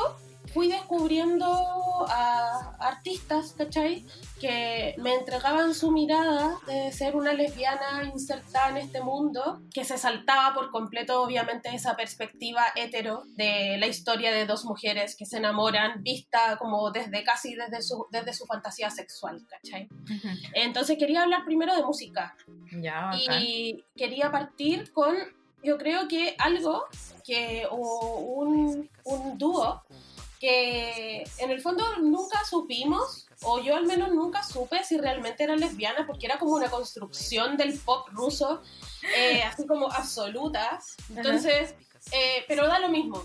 [0.52, 1.46] fui descubriendo
[2.08, 4.04] a artistas, ¿cachai?
[4.40, 9.98] Que me entregaban su mirada de ser una lesbiana insertada en este mundo, que se
[9.98, 15.38] saltaba por completo, obviamente, esa perspectiva hetero de la historia de dos mujeres que se
[15.38, 19.88] enamoran, vista como desde casi desde su, desde su fantasía sexual, ¿cachai?
[20.54, 22.34] Entonces quería hablar primero de música.
[22.72, 23.42] Ya, bacán.
[23.42, 25.14] Y quería partir con,
[25.62, 26.84] yo creo que algo
[27.24, 29.82] que, o un, un dúo
[30.40, 35.54] que en el fondo nunca supimos, o yo al menos nunca supe si realmente era
[35.54, 38.62] lesbiana, porque era como una construcción del pop ruso,
[39.16, 40.80] eh, así como absoluta.
[41.14, 41.74] Entonces,
[42.12, 43.22] eh, pero da lo mismo.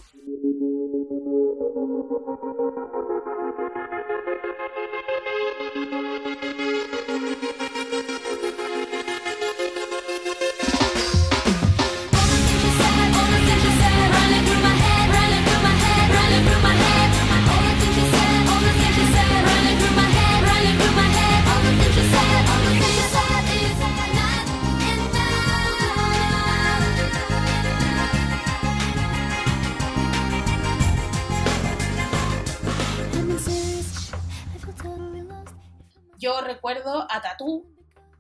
[36.66, 37.64] Recuerdo a Tatú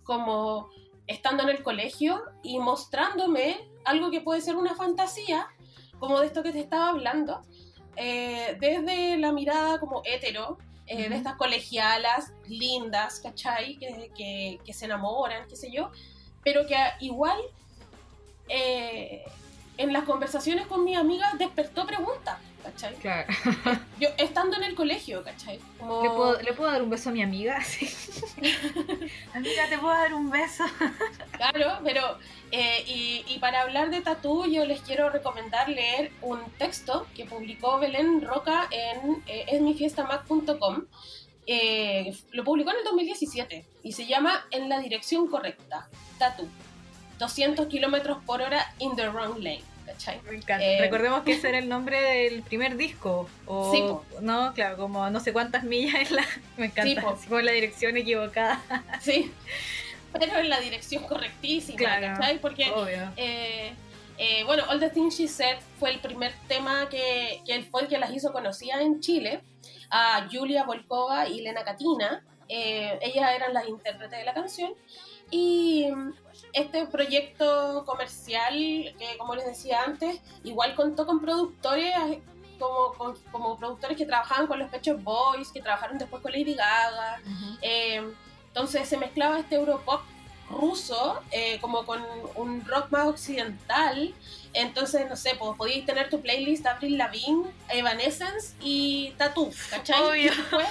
[0.03, 0.69] como
[1.07, 5.47] estando en el colegio y mostrándome algo que puede ser una fantasía,
[5.97, 7.41] como de esto que te estaba hablando,
[7.95, 13.77] eh, desde la mirada como hetero, eh, de estas colegialas lindas, ¿cachai?
[13.77, 15.89] Que, que- que se enamoran, qué sé yo,
[16.43, 17.39] pero que igual
[18.47, 19.23] eh,
[19.77, 22.95] en las conversaciones con mis amigas despertó preguntas, ¿cachai?
[22.95, 23.27] Claro.
[23.99, 25.59] Yo estando en el colegio, ¿cachai?
[25.79, 27.59] Como- ¿Le puedo, ¿Le puedo dar un beso a mi amiga?
[27.63, 27.87] Sí.
[29.33, 30.63] amiga, ¿te puedo dar un beso?
[31.31, 32.17] Claro, pero
[32.51, 37.25] eh, y, y para hablar de tatú yo les quiero recomendar leer un texto que
[37.25, 40.85] publicó Belén Roca en eh, esmifiestamac.com.
[41.47, 45.87] Eh, lo publicó en el 2017 y se llama En la dirección correcta,
[46.17, 46.47] tatú.
[47.19, 49.63] 200 kilómetros por hora in the wrong lane.
[49.85, 50.21] ¿Cachai?
[50.23, 50.63] Me encanta.
[50.65, 53.29] Eh, Recordemos que ese era el nombre del primer disco.
[53.45, 54.03] O, Sí, po.
[54.21, 56.25] No, claro, como no sé cuántas millas es la.
[56.57, 57.01] Me encanta.
[57.01, 58.61] Sí, así como la dirección equivocada.
[59.01, 59.31] Sí,
[60.17, 62.07] pero en la dirección correctísima, Claro.
[62.19, 62.39] ¿cachai?
[62.39, 63.11] Porque Obvio.
[63.17, 63.73] Eh,
[64.17, 67.87] eh, bueno, All the Things She Said fue el primer tema que, que fue el
[67.89, 69.41] que las hizo conocidas en Chile,
[69.89, 72.23] a Julia Volkova y Lena Katina.
[72.47, 74.71] Eh, ellas eran las intérpretes de la canción.
[75.31, 75.87] Y
[76.53, 81.93] este proyecto comercial, que como les decía antes, igual contó con productores
[82.59, 86.53] como, con- como productores que trabajaban con los Pechos Boys, que trabajaron después con Lady
[86.53, 87.19] Gaga.
[87.61, 88.01] Eh,
[88.47, 90.01] entonces se mezclaba este Europop
[90.49, 92.01] ruso eh, como con
[92.35, 94.13] un rock más occidental.
[94.55, 99.99] Entonces, no sé, pues podíais tener tu playlist Avril Lavigne, Evanescence y Tattoo, ¿cachai?
[99.99, 100.31] Y Obvio.
[100.31, 100.67] después,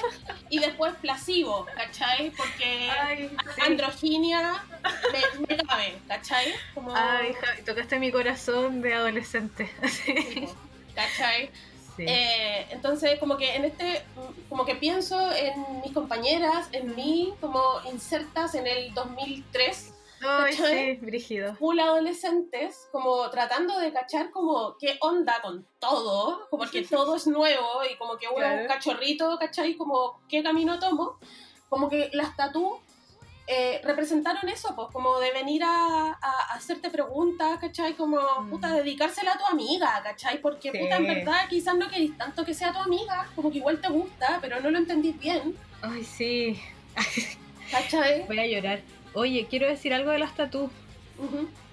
[0.49, 2.30] y después Placebo, ¿cachai?
[2.30, 3.61] Porque Ay, sí.
[3.61, 4.64] androginia
[5.12, 6.55] me, me cabe, ¿cachai?
[6.74, 7.35] Como, Ay,
[7.66, 9.70] tocaste mi corazón de adolescente.
[9.89, 10.49] sí,
[10.95, 11.51] ¿cachai?
[11.97, 12.05] Sí.
[12.09, 14.03] Eh, entonces, como que en este,
[14.49, 17.62] como que pienso en mis compañeras, en mí, como
[17.93, 19.93] insertas en el 2003,
[20.26, 20.96] Ay, ¿cachai?
[20.96, 21.54] sí, brígido.
[21.56, 27.26] full adolescentes, como tratando de cachar como qué onda con todo, como que todo es
[27.26, 28.68] nuevo y como que uno es un Claro.
[28.68, 29.76] cachorrito, ¿cachai?
[29.76, 31.18] Como qué camino tomo,
[31.68, 32.78] como que las tatú
[33.46, 37.92] eh, representaron eso, pues como de venir a, a- a hacerte preguntas, ¿cachai?
[37.94, 38.48] Como, Mm.
[38.48, 40.40] puta, dedicársela a tu amiga, ¿cachai?
[40.40, 40.78] Porque, Sí.
[40.78, 43.88] puta, en verdad quizás no querís tanto que sea tu amiga, como que igual te
[43.88, 46.58] gusta, pero no lo entendís bien, Ay, sí.
[47.70, 48.26] ¿cachai?
[48.26, 48.80] Voy a llorar.
[49.14, 50.70] Oye, quiero decir algo de las tatú.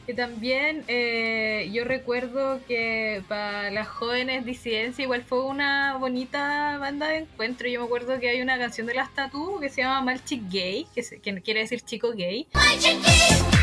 [0.05, 7.09] Que también eh, yo recuerdo que para las jóvenes disidencia igual fue una bonita banda
[7.09, 7.67] de encuentro.
[7.67, 10.87] Yo me acuerdo que hay una canción de las tatú que se llama Malchick Gay,
[10.93, 12.47] que, se, que quiere decir chico gay.
[12.53, 13.60] Malchick Gay.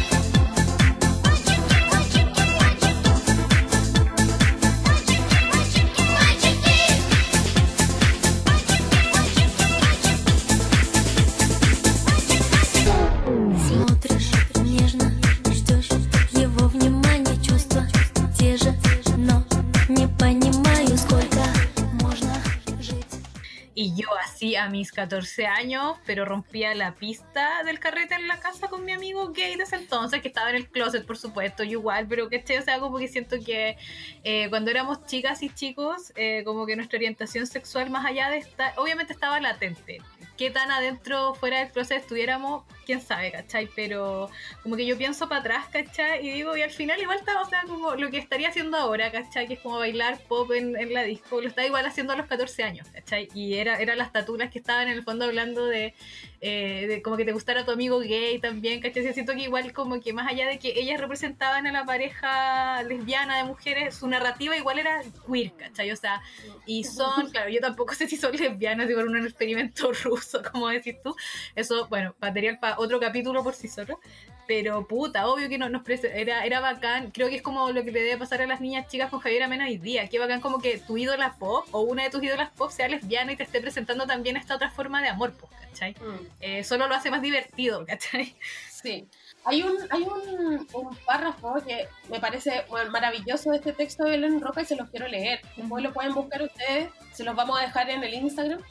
[23.81, 28.41] Y yo así a mis 14 años, pero rompía la pista del carrete en la
[28.41, 31.63] casa con mi amigo gay de ese entonces, que estaba en el closet, por supuesto,
[31.63, 33.77] yo igual, pero que o sea, como que siento que
[34.25, 38.39] eh, cuando éramos chicas y chicos, eh, como que nuestra orientación sexual más allá de
[38.39, 40.03] esta, obviamente estaba latente.
[40.37, 43.69] Qué tan adentro, fuera del closet estuviéramos, quién sabe, ¿cachai?
[43.77, 44.31] Pero
[44.63, 46.27] como que yo pienso para atrás, ¿cachai?
[46.27, 49.13] Y digo, y al final igual estaba, o sea, como lo que estaría haciendo ahora,
[49.13, 49.47] ¿cachai?
[49.47, 52.27] Que es como bailar pop en, en la disco, lo estaba igual haciendo a los
[52.27, 53.29] 14 años, ¿cachai?
[53.35, 55.93] Y era, eran las tatulas que estaban en el fondo hablando de,
[56.41, 59.13] eh, de como que te gustara tu amigo gay también, ¿cachai?
[59.13, 63.39] Siento que igual como que más allá de que ellas representaban a la pareja lesbiana
[63.39, 65.91] de mujeres, su narrativa igual era queer, ¿cachai?
[65.91, 66.23] O sea,
[66.67, 70.97] y son, claro, yo tampoco sé si son lesbianas, igual un experimento ruso, como decís
[71.03, 71.15] tú.
[71.55, 73.99] Eso, bueno, material para otro capítulo por sí solo.
[74.47, 77.11] Pero puta, obvio que no, nos era, era bacán.
[77.11, 79.43] Creo que es como lo que le debe pasar a las niñas chicas con Javier
[79.43, 80.09] Amena hoy día.
[80.09, 83.33] Qué bacán como que tu ídola pop o una de tus ídolas pop sea lesbiana
[83.33, 85.93] y te esté presentando también esta otra forma de amor, pues, ¿cachai?
[85.93, 86.28] Mm.
[86.41, 88.37] Eh, solo lo hace más divertido, ¿cachai?
[88.71, 89.09] Sí.
[89.45, 94.41] Hay un, hay un, un párrafo que me parece maravilloso de este texto de Belén
[94.41, 95.41] Roca y se los quiero leer.
[95.57, 98.63] Después lo pueden buscar ustedes, se los vamos a dejar en el Instagram.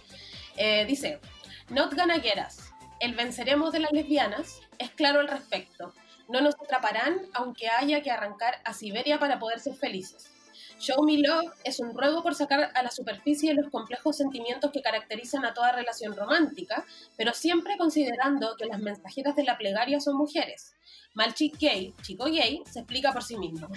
[0.56, 1.20] Eh, dice,
[1.70, 2.72] Not gonna get us.
[3.00, 5.94] El venceremos de las lesbianas es claro al respecto.
[6.30, 10.32] No nos atraparán aunque haya que arrancar a Siberia para poder ser felices.
[10.80, 14.84] Show Me Love es un ruego por sacar a la superficie los complejos sentimientos que
[14.84, 16.86] caracterizan a toda relación romántica,
[17.18, 20.77] pero siempre considerando que las mensajeras de la plegaria son mujeres.
[21.18, 23.68] Malchic Gay, chico gay, se explica por sí mismo.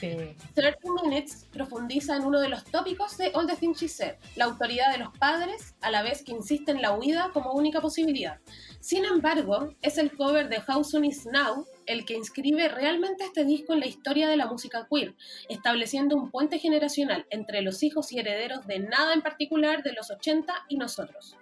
[0.00, 0.10] Sí.
[0.54, 4.46] 30 Minutes profundiza en uno de los tópicos de All the Things She Said, la
[4.46, 8.40] autoridad de los padres, a la vez que insiste en la huida como única posibilidad.
[8.80, 13.44] Sin embargo, es el cover de How Soon Is Now el que inscribe realmente este
[13.44, 15.14] disco en la historia de la música queer,
[15.48, 20.10] estableciendo un puente generacional entre los hijos y herederos de nada en particular de los
[20.10, 21.36] 80 y nosotros.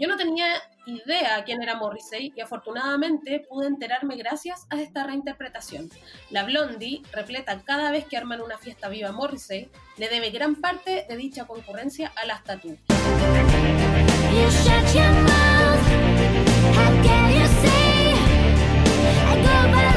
[0.00, 0.46] Yo no tenía
[0.86, 5.90] idea quién era Morrissey y afortunadamente pude enterarme gracias a esta reinterpretación.
[6.30, 11.04] La Blondie, repleta cada vez que arman una fiesta viva Morrissey, le debe gran parte
[11.06, 12.78] de dicha concurrencia a las Tatú.
[19.60, 19.89] You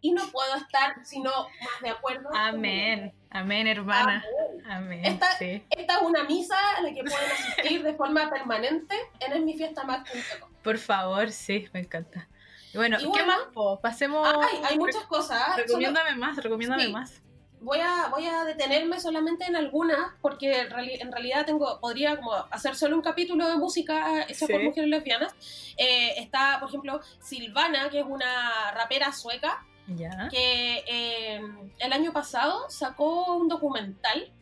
[0.00, 2.28] Y no puedo estar sino más de acuerdo.
[2.34, 3.12] Amén.
[3.30, 4.24] Amén, hermana.
[4.64, 4.70] Amén.
[4.70, 5.04] Amén.
[5.04, 5.64] Esta- Sí.
[5.70, 10.50] Esta es una misa a la que pueden asistir de forma permanente en esmifiestamac.com.
[10.62, 12.28] Por favor, sí, me encanta.
[12.72, 13.40] Y bueno, Y ¿qué bueno- más?
[13.52, 13.80] po?
[13.80, 14.26] Pasemos.
[14.28, 15.40] Ay, hay muchas cosas.
[15.42, 15.52] ¿ah?
[15.52, 16.92] Solo- Recomiéndame más, recomiéndame Sí.
[16.92, 17.22] más.
[17.60, 22.16] Voy a, voy a detenerme solamente en algunas, porque en, reali- en realidad tengo, podría
[22.16, 24.52] como hacer solo un capítulo de música hecha Sí.
[24.52, 25.34] por mujeres lesbianas.
[25.76, 30.28] Eh, está, por ejemplo, Silvana, que es una rapera sueca, Ya.
[30.30, 31.40] que eh,
[31.78, 34.32] el año pasado sacó un documental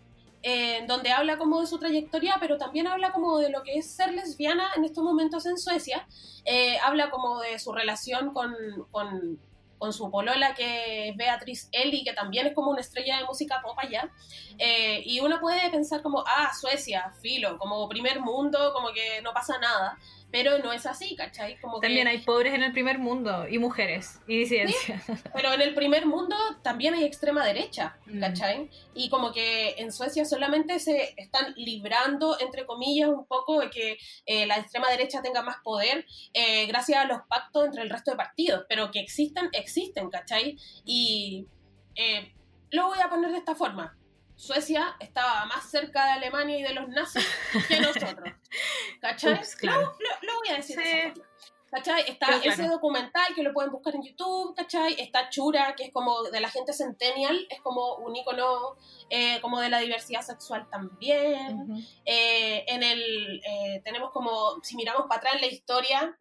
[0.42, 3.90] eh, donde habla como de su trayectoria, pero también habla como de lo que es
[3.90, 6.06] ser lesbiana en estos momentos en Suecia.
[6.84, 8.54] Habla como de su relación con,
[8.92, 9.40] con,
[9.78, 13.60] con su polola, que es Beatriz Eli, que también es como una estrella de música
[13.62, 14.10] pop allá.
[14.58, 19.32] Eh, y uno puede pensar como, ah, Suecia, filo, como primer mundo, como que no
[19.32, 19.98] pasa nada.
[20.32, 21.58] Pero no es así, ¿cachai?
[21.60, 25.02] Como que- También hay pobres en el primer mundo y mujeres y disidencias.
[25.34, 28.20] Pero en el primer mundo también hay extrema derecha, Mm.
[28.20, 28.70] ¿cachai?
[28.94, 33.98] Y como que en Suecia solamente se están librando, entre comillas, un poco de que
[34.26, 36.04] eh, la extrema derecha tenga más poder
[36.34, 40.58] eh, gracias a los pactos entre el resto de partidos, pero que existan, existen, ¿cachai?
[40.84, 41.46] Y,
[41.94, 42.32] eh,
[42.72, 43.96] lo voy a poner de esta forma.
[44.36, 47.26] Suecia estaba más cerca de Alemania y de los nazis
[47.68, 48.32] que nosotros.
[49.00, 49.34] ¿Cachai?
[49.34, 49.80] Ups, claro.
[49.80, 51.22] Lo, lo- lo voy a decir de Sí.
[51.68, 52.02] ¿Cachai?
[52.08, 52.62] Está Pero claro.
[52.62, 54.94] ese documental que lo pueden buscar en YouTube, ¿cachai?
[55.00, 58.76] Está Chura, que es como de la gente centennial, es como un icono
[59.42, 61.62] como de la diversidad sexual también.
[61.62, 61.80] Ujú.
[62.04, 66.16] Eh, en el, eh, tenemos como, si miramos para atrás en la historia,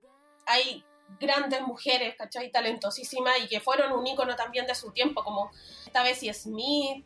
[0.47, 0.83] hay
[1.19, 2.51] grandes mujeres, ¿cachai?
[2.51, 5.51] Talentosísimas y que fueron un icono también de su tiempo, como
[5.85, 7.05] esta Bessie Smith,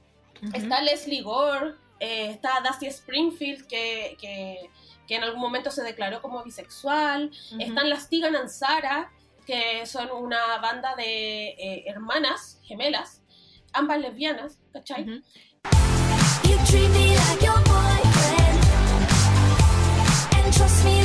[0.54, 4.70] Está Leslie Gore, eh, está Dusty Springfield, que, que,
[5.08, 9.12] que en algún momento se declaró como bisexual, están las Tigan and Sara,
[9.46, 13.22] que son una banda de eh, hermanas gemelas,
[13.74, 15.04] ambas lesbianas, ¿cachai?
[16.44, 18.60] You treat me like your boyfriend.
[20.36, 20.99] And trust me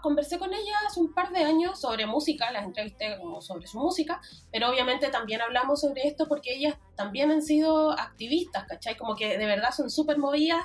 [0.00, 3.78] conversé con ella hace un par de años sobre música, las entrevisté como sobre su
[3.78, 4.20] música,
[4.52, 8.96] pero obviamente también hablamos sobre esto porque ellas también han sido activistas, ¿cachai?
[8.96, 10.64] Como que de verdad son súper movidas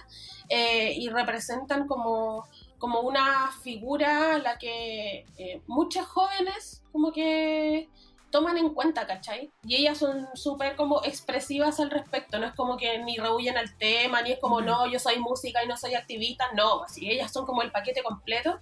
[0.49, 2.45] eh, y representan como,
[2.77, 7.89] como una figura a la que eh, muchas jóvenes como que
[8.35, 9.49] toman en cuenta, ¿cachai?
[9.63, 13.77] Y ellas son súper como expresivas al respecto, no es como que ni rehuyen al
[13.77, 17.31] tema, ni es como, no, yo soy música y no soy activista, no, así, ellas
[17.31, 18.59] son como el paquete completo.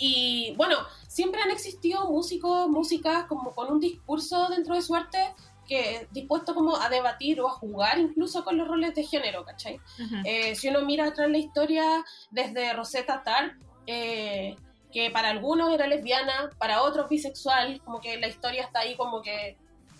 [0.00, 5.34] Y bueno, siempre han existido músicos, músicas como con un discurso dentro de su arte
[5.68, 9.78] que dispuesto como a debatir o a jugar incluso con los roles de género, ¿cachai?
[10.24, 13.52] Eh, si uno mira atrás la historia desde Rosetta Tarp,
[13.86, 14.56] eh,
[14.90, 19.22] que para algunos era lesbiana, para otros bisexual, como que la historia está ahí como
[19.22, 19.56] que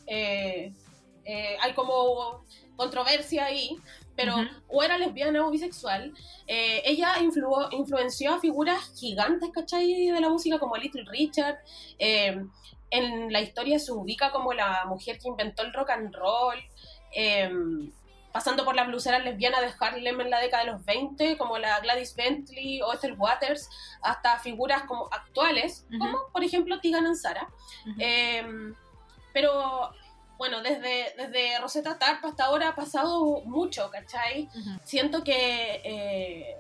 [0.07, 0.73] eh,
[1.61, 2.45] hay como
[2.75, 3.77] controversia ahí,
[4.21, 4.37] pero
[4.69, 6.13] o era lesbiana o bisexual.
[6.47, 7.15] Eh, ella
[7.73, 10.07] influenció a figuras gigantes, ¿cachai?
[10.07, 11.59] De la música como Little Richard.
[11.99, 12.45] eh,
[12.93, 16.59] en la historia se ubica como la mujer que inventó el rock and roll.
[17.13, 17.51] eh,
[18.33, 21.81] pasando por las bluseras lesbianas de Harlem en la década de los 20, como la
[21.81, 23.69] Gladys Bentley o Ethel Waters,
[24.03, 27.49] hasta figuras como actuales, como por ejemplo Tigan and Sara.
[27.87, 27.97] Ujú.
[27.99, 28.73] Eh,
[29.33, 29.91] pero
[30.41, 34.49] bueno, desde, desde Rosetta Tarp hasta ahora ha pasado mucho, ¿cachai?
[34.85, 36.57] Siento que eh,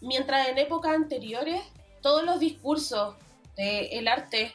[0.00, 1.62] mientras en épocas anteriores
[2.02, 3.14] todos los discursos
[3.54, 4.52] del arte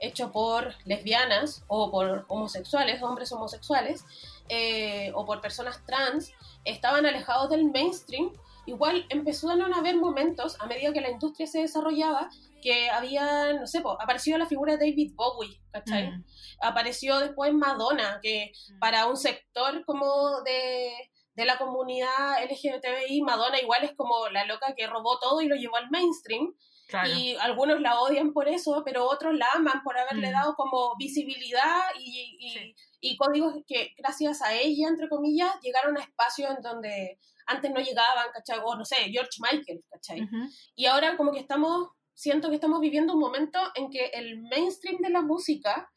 [0.00, 4.04] hecho por lesbianas o por homosexuales, hombres homosexuales,
[4.50, 6.30] eh, o por personas trans,
[6.66, 8.30] estaban alejados del mainstream,
[8.66, 12.28] igual empezaron a haber momentos, a medida que la industria se desarrollaba,
[12.64, 16.10] que había, no sé, po, apareció la figura de David Bowie, ¿cachai?
[16.10, 16.24] Mm.
[16.62, 20.90] Apareció después Madonna, que para un sector como de,
[21.34, 25.56] de la comunidad LGBTI, Madonna igual es como la loca que robó todo y lo
[25.56, 26.54] llevó al mainstream.
[26.88, 27.10] Claro.
[27.10, 30.32] Y algunos la odian por eso, pero otros la aman por haberle Mm.
[30.32, 32.74] dado como visibilidad y, y- Sí.
[33.00, 37.80] y códigos que gracias a ella, entre comillas, llegaron a espacios en donde antes no
[37.80, 38.58] llegaban, ¿cachai?
[38.64, 40.22] O no sé, George Michael, ¿cachai?
[40.22, 40.36] Ujú.
[40.76, 44.98] Y ahora como que estamos, siento que estamos viviendo un momento en que el mainstream
[45.00, 45.90] de la música,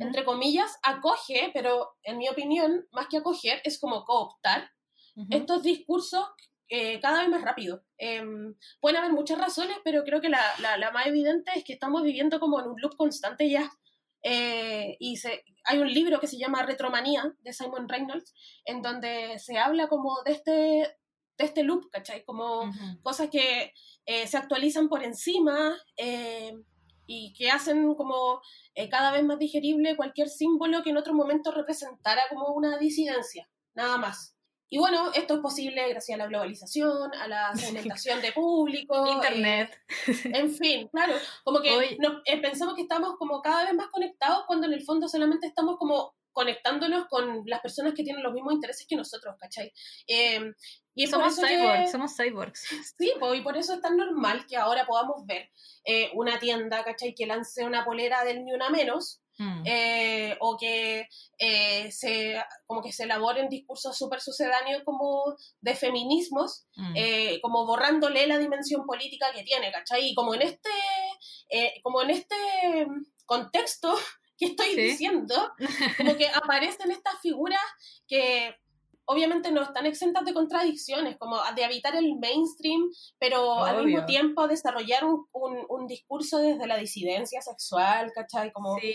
[0.00, 4.70] entre comillas, acoge, pero en mi opinión, más que acoger, es como cooptar
[5.30, 6.24] estos discursos
[6.68, 7.84] eh, cada vez más rápido.
[7.98, 11.74] Em, pueden haber muchas razones, pero creo que la, la- la más evidente es que
[11.74, 13.70] estamos viviendo como en un loop constante ya.
[14.22, 18.32] Eh, y se, hay un libro que se llama Retromanía de Simon Reynolds,
[18.64, 20.96] en donde se habla como de este,
[21.38, 22.24] de este loop, ¿cachai?
[22.24, 22.70] Como
[23.02, 23.72] cosas que
[24.06, 26.52] eh, se actualizan por encima eh,
[27.06, 28.40] y que hacen como
[28.74, 33.48] eh, cada vez más digerible cualquier símbolo que en otro momento representara como una disidencia,
[33.74, 34.30] nada más.
[34.70, 39.70] Y bueno, esto es posible gracias a la globalización, a la segmentación de público, Internet.
[40.24, 41.14] en fin, claro,
[41.44, 45.06] como que nos- pensamos que estamos como cada vez más conectados cuando en el fondo
[45.06, 49.72] solamente estamos como conectándonos con las personas que tienen los mismos intereses que nosotros, ¿cachai?
[50.08, 50.40] Eh,
[50.94, 52.60] y somos que- cyborgs, somos cyborgs.
[52.98, 55.50] Sí, po, y por eso es tan normal que ahora podamos ver
[55.84, 57.14] eh, una tienda, ¿cachai?
[57.14, 59.62] Que lance una polera del ni una menos, Mm.
[59.66, 61.08] eh, o que
[61.40, 66.94] eh, se, como que se elaboren discursos súper sucedáneos como de feminismos, Mm.
[67.42, 70.10] como borrándole la dimensión política que tiene, ¿cachai?
[70.10, 70.70] Y como en este,
[71.82, 72.36] como en este
[73.26, 73.92] contexto
[74.38, 74.80] que estoy Sí.
[74.82, 75.34] diciendo,
[75.98, 77.60] como que aparecen estas figuras
[78.06, 78.54] que
[79.06, 82.82] obviamente no están exentas de contradicciones, como de habitar el mainstream,
[83.18, 88.50] pero al mismo tiempo desarrollar un, un, un discurso desde la disidencia sexual, ¿cachai?
[88.52, 88.94] Como, Sí.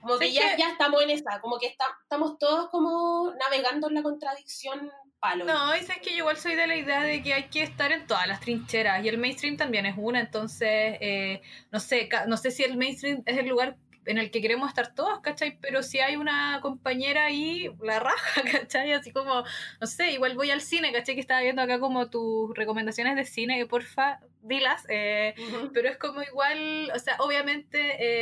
[0.00, 3.88] como que ya, que- ya estamos en esa, como que está- estamos todos como navegando
[3.88, 4.90] en la contradicción
[5.20, 5.44] palo.
[5.44, 7.92] No, y sabes que yo igual soy de la idea de que hay que estar
[7.92, 12.36] en todas las trincheras y el mainstream también es una, entonces, eh, no sé, no
[12.36, 13.76] sé si el mainstream es el lugar
[14.06, 15.58] en el que queremos estar todos, ¿cachai?
[15.60, 18.92] Pero si hay una compañera ahí, la raja, ¿cachai?
[18.92, 19.44] Así como,
[19.80, 21.14] no sé, igual voy al cine, ¿cachai?
[21.14, 24.84] Que estaba viendo acá como tus recomendaciones de cine, que porfa, dilas.
[24.88, 25.70] eh, Ujú.
[25.72, 27.78] pero es como igual, o sea, obviamente,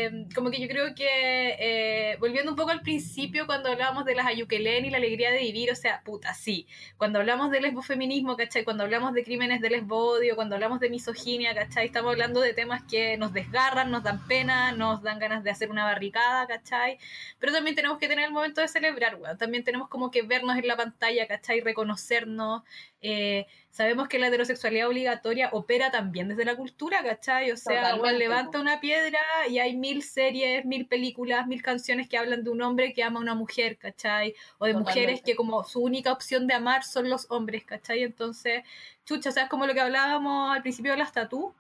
[0.07, 4.14] eh, como que yo creo que, eh, volviendo un poco al principio, cuando hablábamos de
[4.14, 6.66] las ayuquelen y la alegría de vivir, o sea, puta, sí,
[6.97, 8.64] cuando hablamos de lesbofeminismo, ¿cachai?
[8.64, 11.87] Cuando hablamos de crímenes de lesbodio, cuando hablamos de misoginia, ¿cachai?
[11.87, 15.71] Estamos hablando de temas que nos desgarran, nos dan pena, nos dan ganas de hacer
[15.71, 16.99] una barricada, ¿cachai?
[17.39, 19.39] Pero también tenemos que tener el momento de celebrar, weón.
[19.39, 21.61] También tenemos como que vernos en la pantalla, ¿cachai?
[21.61, 22.62] Reconocernos.
[23.03, 27.51] Eh, sabemos que la heterosexualidad obligatoria opera también desde la cultura, ¿cachai?
[27.51, 32.44] O sea, levanta una piedra y hay mil series, mil películas, mil canciones que hablan
[32.44, 34.34] de un hombre que ama a una mujer, ¿cachai?
[34.59, 38.03] O de mujeres que como su única opción de amar son los hombres, ¿cachai?
[38.03, 38.64] Entonces,
[39.05, 41.55] chucha, o sea, es como lo que hablábamos al principio de las tatú.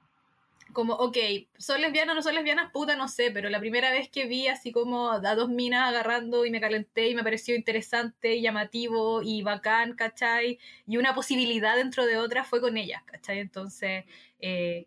[0.72, 1.16] Como, ok,
[1.58, 2.70] ¿son lesbianas no son lesbianas?
[2.72, 6.46] Puta, no sé, pero la primera vez que vi así como a dos minas agarrando
[6.46, 10.58] y me calenté y me pareció interesante llamativo y bacán, ¿cachai?
[10.86, 13.38] Y una posibilidad dentro de otras fue con ellas, ¿cachai?
[13.40, 14.04] Entonces,
[14.40, 14.86] eh,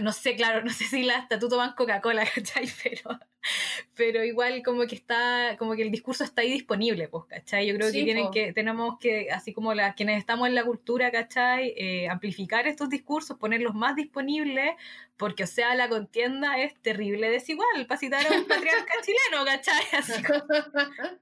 [0.00, 2.68] no sé, claro, no sé si las tatú toman Coca-Cola, ¿cachai?
[2.82, 3.18] Pero,
[3.96, 7.66] pero igual como que está, como que el discurso está ahí disponible, pues, ¿cachai?
[7.66, 8.30] Yo creo Sí, que tienen po.
[8.30, 11.74] que, tenemos que, así como la, quienes estamos en la cultura, ¿cachai?
[11.76, 14.70] Eh, amplificar estos discursos, ponerlos más disponibles,
[15.16, 18.46] porque, o sea, la contienda es terrible desigual, para citar a un
[18.86, 19.82] patriarca chileno, ¿cachai?
[19.92, 20.44] Así como,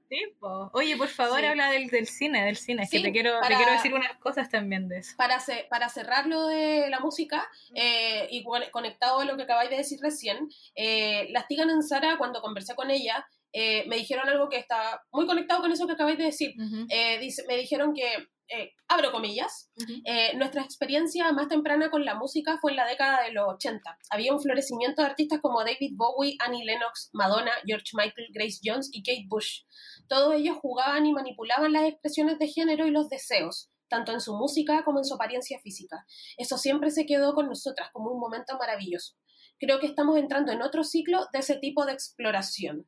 [0.09, 0.69] sí, po.
[0.73, 1.45] Oye, por favor, Sí.
[1.45, 3.93] habla del, del cine, del cine, es Sí, que te quiero, te para- quiero decir
[3.93, 5.15] unas cosas también de eso.
[5.17, 9.43] para, ce- para cerrar lo de la música, eh, y con- conectado a lo que
[9.43, 13.97] acabáis de decir recién, eh, las Tigan en Sara, cuando conversé con ella, eh, me
[13.97, 16.53] dijeron algo que está muy conectado con eso que acabáis de decir.
[16.61, 16.85] Ujú.
[16.89, 18.05] Eh, dice- me dijeron que,
[18.49, 19.71] eh, abro comillas,
[20.05, 23.97] eh, nuestra experiencia más temprana con la música fue en la década de los 80.
[24.09, 28.89] Había un florecimiento de artistas como David Bowie, Annie Lennox, Madonna, George Michael, Grace Jones
[28.93, 29.63] y Kate Bush.
[30.07, 34.33] Todos ellos jugaban y manipulaban las expresiones de género y los deseos, tanto en su
[34.35, 36.05] música como en su apariencia física.
[36.37, 39.15] Eso siempre se quedó con nosotras como un momento maravilloso.
[39.59, 42.87] Creo que estamos entrando en otro ciclo de ese tipo de exploración.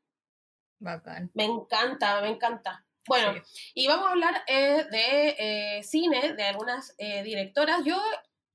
[0.79, 1.31] Bacán.
[1.33, 2.85] Me encanta, me encanta.
[3.07, 3.71] Bueno, Sí.
[3.75, 5.35] y vamos a hablar eh, de
[5.77, 7.83] eh, cine, de algunas eh, directoras.
[7.83, 7.99] Yo,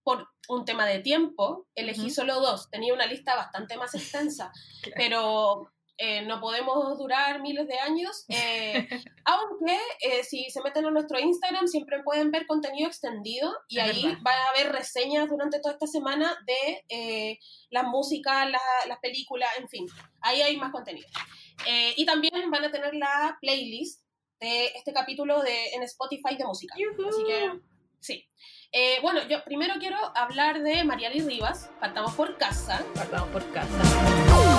[0.02, 2.70] por un tema de tiempo, elegí solo dos.
[2.70, 4.52] Tenía una lista bastante más extensa,
[4.82, 4.96] Claro.
[4.96, 8.24] pero eh, no podemos durar miles de años.
[8.28, 8.88] eh,
[9.24, 13.84] aunque eh, si se meten a nuestro Instagram siempre pueden ver contenido extendido y Es
[13.84, 14.18] ahí verdad.
[14.22, 17.38] van a haber reseñas durante toda esta semana de eh,
[17.70, 19.86] las músicas, la- las películas, en fin.
[20.20, 21.06] Ahí hay más contenido.
[21.66, 24.02] Eh, y también van a tener la playlist
[24.40, 26.74] de este capítulo de, en Spotify de música.
[26.76, 27.08] Yujú.
[27.08, 27.50] Así que,
[28.00, 28.28] sí.
[28.72, 31.70] Eh, bueno, yo primero quiero hablar de Mariali Rivas.
[31.80, 32.84] Partamos por casa.
[32.94, 34.53] Partamos por casa.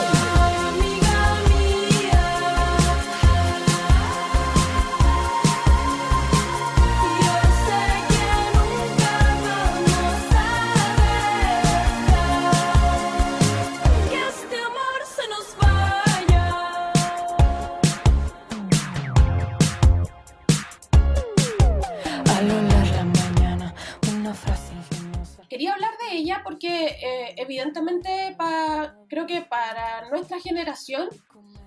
[26.46, 31.10] Porque eh, evidentemente pa- creo que para nuestra generación,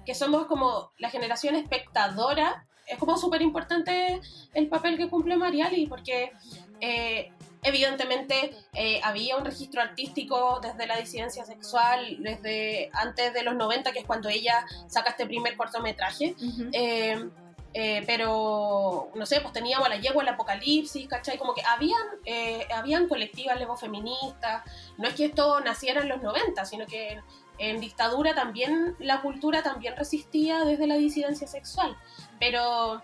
[0.07, 4.19] que somos como la generación espectadora, es como súper importante
[4.55, 6.33] el papel que cumple Mariali porque
[6.81, 7.31] eh,
[7.63, 13.93] evidentemente eh, había un registro artístico desde la disidencia sexual, desde antes de los 90,
[13.93, 16.35] que es cuando ella saca este primer cortometraje.
[16.41, 16.71] Ujú.
[16.73, 17.29] Eh,
[17.75, 21.39] eh, pero, no sé, pues teníamos la yegua, el apocalipsis, ¿cachai?
[21.39, 24.63] Como que habían, eh, habían colectivas feministas.
[24.97, 27.23] No es que esto naciera en los 90, sino que en,
[27.59, 31.97] en dictadura también la cultura también resistía desde la disidencia sexual.
[32.41, 33.03] Pero,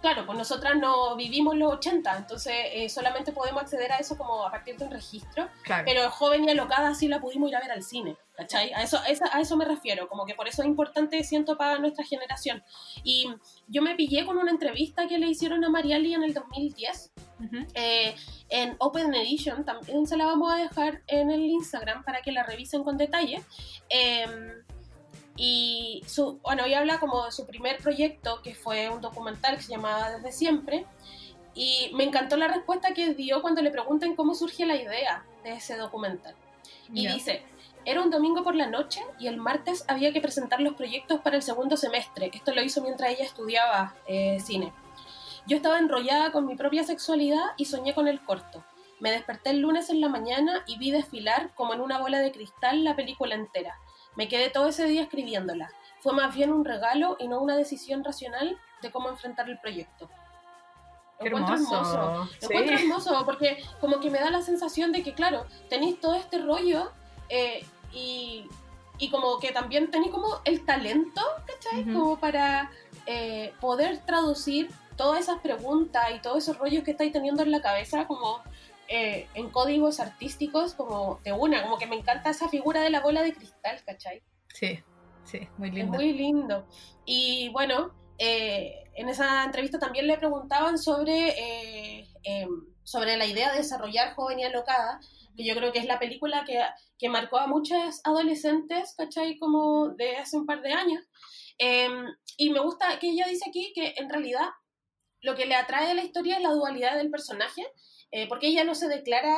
[0.00, 4.44] claro, pues nosotras no vivimos los 80, entonces eh, solamente podemos acceder a eso como
[4.46, 5.48] a partir de un registro.
[5.62, 5.84] Claro.
[5.86, 8.72] Pero joven y alocada sí la pudimos ir a ver al cine, ¿cachai?
[8.72, 8.98] A eso,
[9.32, 12.62] a eso me refiero, como que por eso es importante, siento, para nuestra generación.
[13.02, 13.28] Y
[13.66, 17.66] yo me pillé con una entrevista que le hicieron a Mariali en el 2010, Ujú.
[17.74, 18.14] eh,
[18.48, 22.42] en Open Edition, también se la vamos a dejar en el Instagram para que la
[22.42, 23.42] revisen con detalle.
[23.90, 24.26] Eh,
[25.40, 29.62] y su, bueno, ella habla como de su primer proyecto, que fue un documental que
[29.62, 30.84] se llamaba Desde Siempre,
[31.54, 35.52] Y me encantó la respuesta que dio cuando le preguntan cómo surge la idea de
[35.52, 36.34] ese documental.
[36.92, 37.42] Y dice,
[37.84, 41.36] era un domingo por la noche y el martes había que presentar los proyectos para
[41.36, 42.30] el segundo semestre.
[42.34, 44.72] Esto lo hizo mientras ella estudiaba eh, cine.
[45.46, 48.64] Yo estaba enrollada con mi propia sexualidad y soñé con el corto.
[49.00, 52.32] Me desperté el lunes en la mañana y vi desfilar como en una bola de
[52.32, 53.78] cristal la película entera.
[54.16, 55.70] Me quedé todo ese día escribiéndola.
[56.00, 60.08] Fue más bien un regalo y no una decisión racional de cómo enfrentar el proyecto.
[61.20, 61.92] Lo encuentro hermoso.
[61.92, 62.36] Lo Sí.
[62.42, 66.38] encuentro hermoso porque como que me da la sensación de que, claro, tenéis todo este
[66.38, 66.92] rollo
[67.28, 68.46] eh, y,
[68.98, 71.82] y como que también tenéis como el talento, ¿cachai?
[71.82, 71.92] Ujú.
[71.98, 72.70] Como para
[73.06, 77.60] eh, poder traducir todas esas preguntas y todos esos rollos que estáis teniendo en la
[77.62, 78.40] cabeza como
[78.88, 83.00] eh, en códigos artísticos como de una, como que me encanta esa figura de la
[83.00, 84.22] bola de cristal, ¿cachai?
[84.54, 84.80] Sí,
[85.24, 85.92] sí, muy Es lindo.
[85.92, 86.66] muy lindo.
[87.04, 92.48] Y bueno, eh, en esa entrevista también le preguntaban sobre, eh, em,
[92.82, 95.00] sobre la idea de desarrollar Joven y Alocada,
[95.36, 96.60] que yo creo que es la película que,
[96.98, 99.38] que marcó a muchas adolescentes, ¿cachai?
[99.38, 101.04] Como de hace un par de años.
[101.58, 104.48] Em, y me gusta que ella dice aquí que en realidad
[105.20, 107.66] lo que le atrae a la historia es la dualidad del personaje,
[108.10, 109.36] eh, porque ella no se declara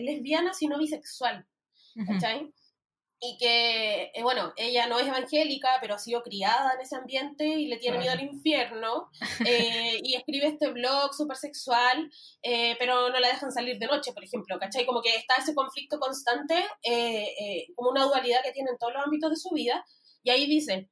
[0.00, 1.46] lesbiana, sino bisexual.
[1.96, 2.12] Ujú.
[2.12, 2.52] ¿cachai?
[3.18, 7.46] Y que, eh, bueno, ella no es evangélica, pero ha sido criada en ese ambiente
[7.46, 9.08] y le tiene miedo al infierno.
[9.46, 12.10] eh, y escribe este blog súper sexual,
[12.42, 14.84] eh, pero no la dejan salir de noche, por ejemplo, ¿cachai?
[14.84, 16.62] Como que está ese conflicto constante,
[17.74, 19.82] como una dualidad que tiene en todos los ámbitos de su vida.
[20.22, 20.90] Y ahí dice,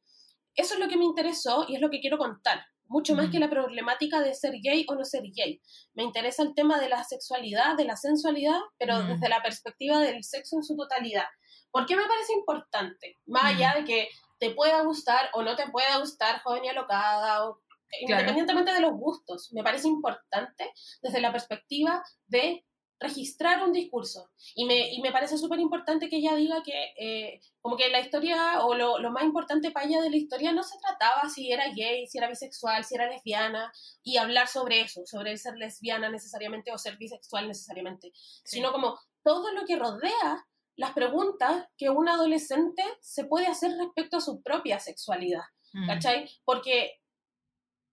[0.54, 2.64] eso es lo que me interesó y es lo que quiero contar.
[2.86, 5.60] Mucho más que la problemática de ser gay o no ser gay.
[5.94, 9.08] Me interesa el tema de la sexualidad, de la sensualidad, pero Mm.
[9.08, 11.24] desde la perspectiva del sexo en su totalidad.
[11.70, 13.16] ¿Por qué me parece importante?
[13.26, 13.46] Más Mm.
[13.56, 14.08] allá de que
[14.38, 17.60] te pueda gustar o no te pueda gustar joven y alocada, o,
[18.06, 18.22] Claro.
[18.22, 20.70] independientemente de los gustos, me parece importante
[21.02, 22.64] desde la perspectiva de
[23.04, 24.30] registrar un discurso.
[24.54, 28.00] Y me, y me parece súper importante que ella diga que eh, como que la
[28.00, 31.52] historia o lo, lo más importante para ella de la historia no se trataba si
[31.52, 35.54] era gay, si era bisexual, si era lesbiana, y hablar sobre eso, sobre el ser
[35.56, 38.56] lesbiana necesariamente o ser bisexual necesariamente, Sí.
[38.56, 40.46] sino como todo lo que rodea
[40.76, 45.44] las preguntas que un adolescente se puede hacer respecto a su propia sexualidad.
[45.74, 45.86] Mm.
[45.88, 46.30] ¿cachai?
[46.44, 47.00] Porque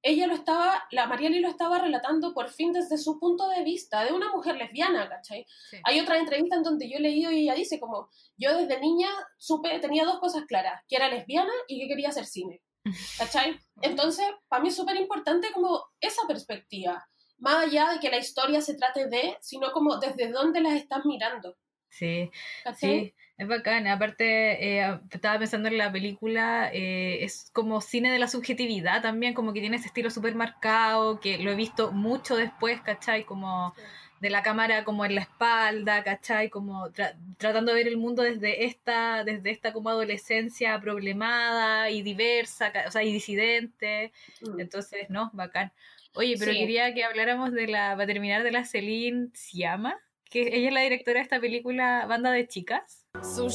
[0.04, 4.04] ella lo estaba, la Marieli lo estaba relatando por fin desde su punto de vista,
[4.04, 5.46] de una mujer lesbiana, ¿cachai?
[5.70, 5.78] Sí.
[5.84, 9.10] Hay otra entrevista en donde yo he leído y ella dice como, yo desde niña
[9.38, 12.62] supe, tenía dos cosas claras, que era lesbiana y que quería hacer cine,
[13.18, 13.60] ¿cachai?
[13.82, 18.62] Entonces, para mí es súper importante como esa perspectiva, más allá de que la historia
[18.62, 21.58] se trate de, sino como desde dónde las estás mirando,
[21.90, 22.32] Sí,
[22.64, 22.90] ¿cachai?
[23.06, 23.88] sí, es bacán.
[23.88, 29.34] Aparte, eh, estaba pensando en la película, eh, es como cine de la subjetividad también,
[29.34, 33.24] como que tiene ese estilo súper marcado, que lo he visto mucho después, ¿cachai?
[33.24, 33.74] Como
[34.20, 36.52] de la cámara como en la espalda, ¿cachai?
[36.52, 42.04] Como tra- tratando de ver el mundo desde esta, desde esta como adolescencia problemada y
[42.04, 44.12] diversa, o sea, y disidente.
[44.42, 44.60] Mm.
[44.60, 45.32] Entonces, ¿no?
[45.34, 45.72] Bacán.
[46.14, 46.60] Oye, pero Sí.
[46.60, 49.98] quería que habláramos de la, para terminar, de la Celine Siama,
[50.32, 53.06] que ella es la directora de esta película Banda de Chicas.
[53.22, 53.50] So.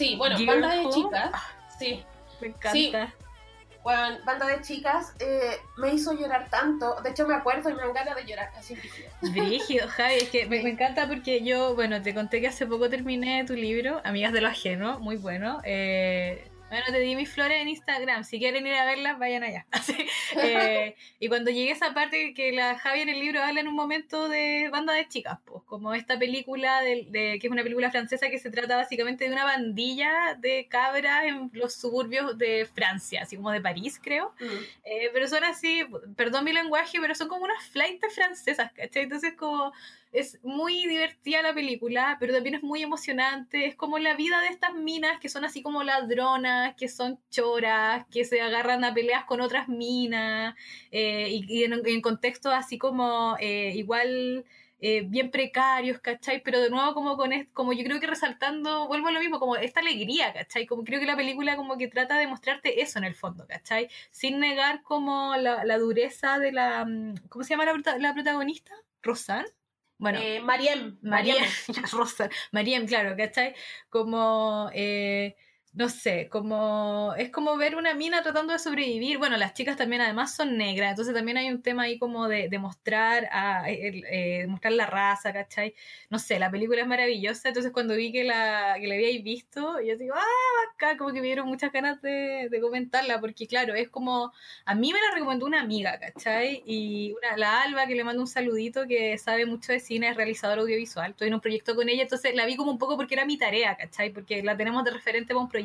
[0.00, 1.30] Sí, bueno, banda de chicas,
[1.80, 2.04] sí.
[2.40, 3.14] Me encanta.
[3.82, 6.96] Bueno, banda de chicas eh, me hizo llorar tanto.
[7.02, 8.76] De hecho, me acuerdo y me dan ganas de llorar así.
[9.22, 12.90] Brígido, Javi, es que me, me encanta porque yo, bueno, te conté que hace poco
[12.90, 15.60] terminé tu libro, Amigas de lo Ajeno, muy bueno.
[15.64, 19.66] Eh, bueno, te di mis flores en Instagram, si quieren ir a verlas, vayan allá.
[19.72, 19.94] Así,
[20.36, 23.68] eh, y cuando llegué a esa parte que la Javi en el libro habla en
[23.68, 27.62] un momento de banda de chicas, pues, como esta película, de, de- que es una
[27.64, 32.66] película francesa que se trata básicamente de una bandilla de cabras en los suburbios de
[32.72, 34.32] Francia, así como de París, creo.
[34.40, 34.46] Mm.
[34.84, 35.84] Eh, pero son así,
[36.16, 39.02] perdón mi lenguaje, pero son como unas flights francesas, ¿cachai?
[39.02, 39.72] Entonces como
[40.12, 44.48] es muy divertida la película, pero también es muy emocionante, es como la vida de
[44.48, 49.24] estas minas que son así como ladronas, que son choras, que se agarran a peleas
[49.24, 50.54] con otras minas,
[50.90, 54.44] eh, y, en, en contextos así como eh, igual...
[54.82, 56.42] eh, bien precarios, ¿cachai?
[56.42, 59.56] Pero de nuevo como con como yo creo que resaltando, vuelvo a lo mismo, como
[59.56, 60.66] esta alegría, ¿cachai?
[60.66, 63.88] Como creo que la película como que trata de mostrarte eso en el fondo, ¿cachai?
[64.10, 66.84] sin negar como la, la dureza de la...
[66.86, 68.72] mm, ¿Cómo se llama la, la protagonista?
[69.02, 69.48] ¿Rosanne?
[70.00, 70.98] Bueno, Eh, Mariem.
[71.02, 71.44] Mariem, Mariem.
[71.92, 73.54] Rosa, Mariem, claro, ¿cachai?
[73.90, 75.36] Como, eh,
[75.72, 79.18] no sé, como, es como ver una mina tratando de sobrevivir.
[79.18, 82.48] Bueno, las chicas también además son negras, entonces también hay un tema ahí como de,
[82.48, 85.74] de mostrar, a, eh, mostrar la raza, ¿cachai?
[86.10, 89.80] No sé, la película es maravillosa, entonces cuando vi que la, que la habíais visto,
[89.80, 90.24] yo digo, ah,
[90.74, 94.32] acá como que me dieron muchas ganas de, de comentarla, porque claro, es como,
[94.64, 96.64] a mí me la recomendó una amiga, ¿cachai?
[96.66, 100.16] Y una, la Alba, que le mando un saludito, que sabe mucho de cine, es
[100.16, 101.12] realizador audiovisual.
[101.12, 103.38] Estoy en un proyecto con ella, entonces la vi como un poco porque era mi
[103.38, 104.10] tarea, ¿cachai?
[104.12, 105.59] Porque la tenemos de referente para un proyecto.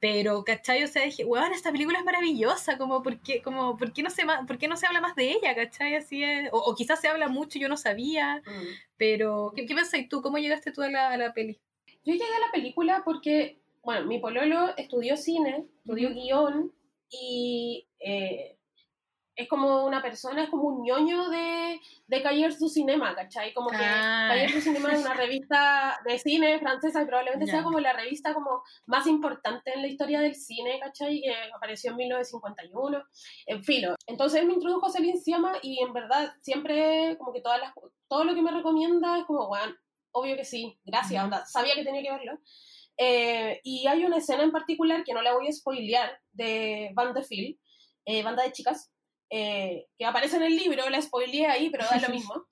[0.00, 0.84] Pero, ¿cachai?
[0.84, 4.10] O sea, dije, weón, esta película es maravillosa, como, ¿por qué, como, ¿por qué, no,
[4.10, 5.94] se, ¿por qué no se habla más de ella, ¿cachai?
[5.94, 6.50] Así es.
[6.52, 8.64] O, o quizás se habla mucho yo no sabía, Mm.
[8.98, 10.20] pero, ¿qué, qué pensáis tú?
[10.20, 11.58] ¿Cómo llegaste tú a la, a la peli?
[12.04, 16.72] Yo llegué a la película porque, bueno, mi pololo estudió cine, estudió guion
[17.08, 18.58] y eh,
[19.36, 23.52] es como una persona, es como un ñoño de, de Cahiers du Cinema, ¿cachai?
[23.52, 24.28] Como que Ah.
[24.30, 27.52] Cahiers du Cinema es una revista de cine francesa y probablemente Ya.
[27.54, 31.20] sea como la revista como más importante en la historia del cine, ¿cachai?
[31.20, 33.02] Que apareció en 1951,
[33.46, 33.96] en filo.
[34.06, 37.72] Entonces me introdujo a Celine Sciamma y en verdad siempre como que todas las,
[38.08, 39.74] todo lo que me recomienda es como, bueno,
[40.12, 41.24] obvio que sí, gracias, Ujú.
[41.24, 42.38] onda, sabía que tenía que verlo.
[42.96, 47.12] Eh, y hay una escena en particular que no la voy a spoilear de Van
[47.12, 47.58] de Phil,
[48.04, 48.92] eh, banda de chicas,
[49.36, 52.46] eh, que aparece en el libro, la spoileé ahí, pero da lo mismo,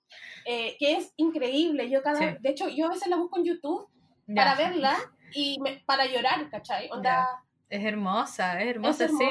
[0.45, 1.89] eh, que es increíble.
[1.89, 2.37] Yo cada, Sí.
[2.41, 3.89] De hecho, yo a veces la busco en YouTube
[4.27, 4.35] Ya.
[4.35, 4.97] para verla
[5.33, 6.89] y me- para llorar, ¿cachai?
[6.91, 7.27] Onda,
[7.69, 9.29] Es hermosa, es es hermosa, sí.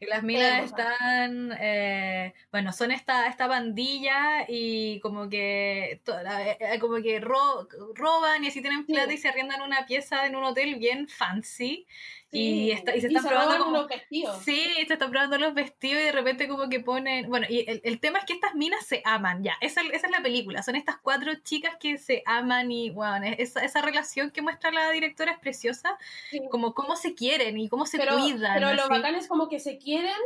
[0.00, 6.96] Que las minas están, eh, bueno, son esta, esta bandilla y como que, eh, como
[7.00, 9.14] que ro- roban y así tienen plata Sí.
[9.14, 11.86] y se arriendan una pieza en un hotel bien fancy.
[12.32, 12.40] Sí.
[12.66, 13.78] Y, está, y se están se probando roban como...
[13.78, 14.42] unos vestidos.
[14.42, 17.28] Sí, se están probando los vestidos y de repente como que ponen...
[17.28, 20.10] Bueno, y el, el tema es que estas minas se aman, ya, esa, esa es
[20.10, 20.64] la película.
[20.64, 24.90] Son estas cuatro chicas que se aman y, bueno, esa, esa relación que muestra la
[24.90, 25.96] directora es preciosa,
[26.30, 26.40] Sí.
[26.50, 28.54] como cómo se quieren y cómo se pero, cuidan.
[28.54, 28.90] pero lo así.
[28.90, 30.22] bacán es como que se quieren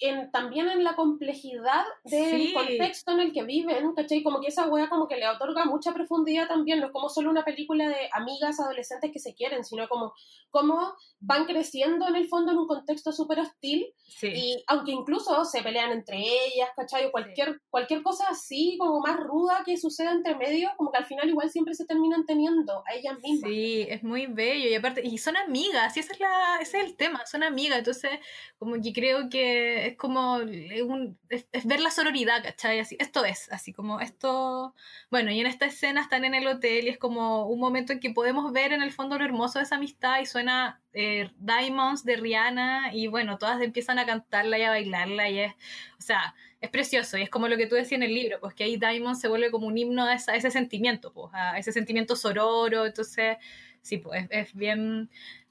[0.00, 2.52] en, también en la complejidad del Sí.
[2.54, 4.22] contexto en el que viven, ¿cachai?
[4.22, 7.30] Como que esa wea como que le otorga mucha profundidad también, no es como solo
[7.30, 10.12] una película de amigas adolescentes que se quieren, sino como
[10.50, 14.28] cómo van creciendo en el fondo en un contexto súper hostil Sí.
[14.34, 17.06] y aunque incluso se pelean entre ellas, ¿cachai?
[17.06, 21.06] O cualquier, cualquier cosa así como más ruda que suceda entre medio, como que al
[21.06, 23.50] final igual siempre se terminan teniendo a ellas mismas.
[23.50, 26.84] Sí, es muy bello y aparte, y son amigas, y ese es, la, ese es
[26.86, 28.12] el tema, son amigas, entonces
[28.58, 30.40] como que creo que es como
[31.28, 32.80] es, ver la sororidad, ¿cachai?
[32.80, 34.74] Así, esto es, así como esto,
[35.10, 38.00] bueno, y en esta escena están en el hotel y es como un momento en
[38.00, 42.04] que podemos ver en el fondo lo hermoso de esa amistad y suena eh, Diamonds
[42.04, 45.52] de Rihanna y bueno, todas empiezan a cantarla y a bailarla y es,
[45.98, 48.54] o sea, es precioso y es como lo que tú decías en el libro, pues
[48.54, 52.16] que ahí Diamond se vuelve como un himno a, ese sentimiento, pues, a ese sentimiento
[52.16, 53.36] sororo, entonces,
[53.82, 55.10] sí, pues es, es bien...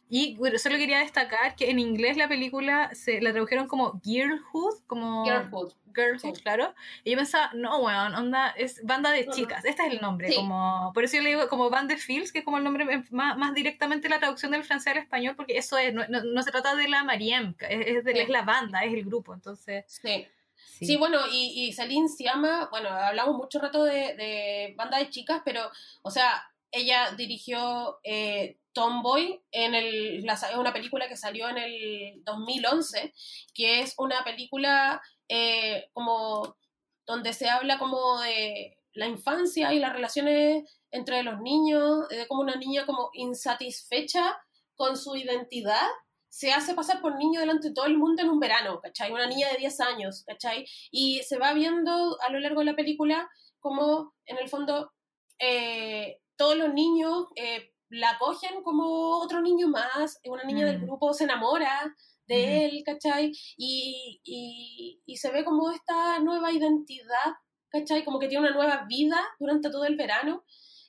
[0.09, 5.25] Y solo quería destacar que en inglés la película se la tradujeron como Girlhood, como
[5.25, 5.73] Girlhood.
[5.93, 6.41] Girlhood, Sí.
[6.43, 6.73] claro.
[7.03, 10.35] Y yo pensaba, no, weón, onda, es banda de chicas, este es el nombre, Sí.
[10.35, 12.85] como, por eso yo le digo como Band de Fields, que es como el nombre
[13.09, 16.43] más, más directamente la traducción del francés al español, porque eso es, no, no- no
[16.43, 18.19] se trata de la Mariem, es, es, de- Sí.
[18.19, 20.27] es la banda, es el grupo, entonces, Sí.
[20.55, 20.85] sí.
[20.85, 25.41] Sí, bueno, y, y Celine Sciamma, bueno, hablamos mucho rato de, de banda de chicas,
[25.43, 25.61] pero,
[26.03, 32.23] o sea, ella dirigió eh, Tomboy en el, la, una película que salió en el
[32.23, 33.13] 2011,
[33.53, 36.57] que es una película eh, como
[37.05, 42.41] donde se habla como de la infancia y las relaciones entre los niños, de como
[42.41, 44.37] una niña como insatisfecha
[44.75, 45.87] con su identidad
[46.29, 49.11] se hace pasar por niño delante de todo el mundo en un verano, ¿cachai?
[49.11, 50.67] Una niña de 10 años, ¿cachai?
[50.91, 53.27] Y se va viendo a lo largo de la película
[53.59, 54.91] como, en el fondo,
[55.39, 60.85] eh, todos los niños eh, la cogen como otro niño más, una niña del Mm.
[60.85, 61.95] grupo se enamora
[62.27, 62.75] de Ujú.
[62.77, 63.31] él, ¿cachai?
[63.57, 67.33] Y, y, y se ve como esta nueva identidad,
[67.69, 68.03] ¿cachai?
[68.03, 70.43] Como que tiene una nueva vida durante todo el verano.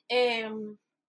[0.09, 0.49] Eh,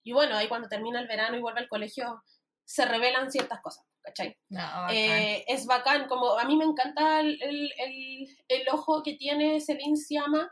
[0.05, 2.23] y bueno, ahí cuando termina el verano y vuelve al colegio,
[2.65, 4.39] se revelan ciertas cosas, ¿cachai?
[4.49, 4.95] No, bacán.
[4.95, 9.61] Eh, es bacán, como a mí me encanta el, el, el- el ojo que tiene
[9.61, 10.49] Celine Sciamma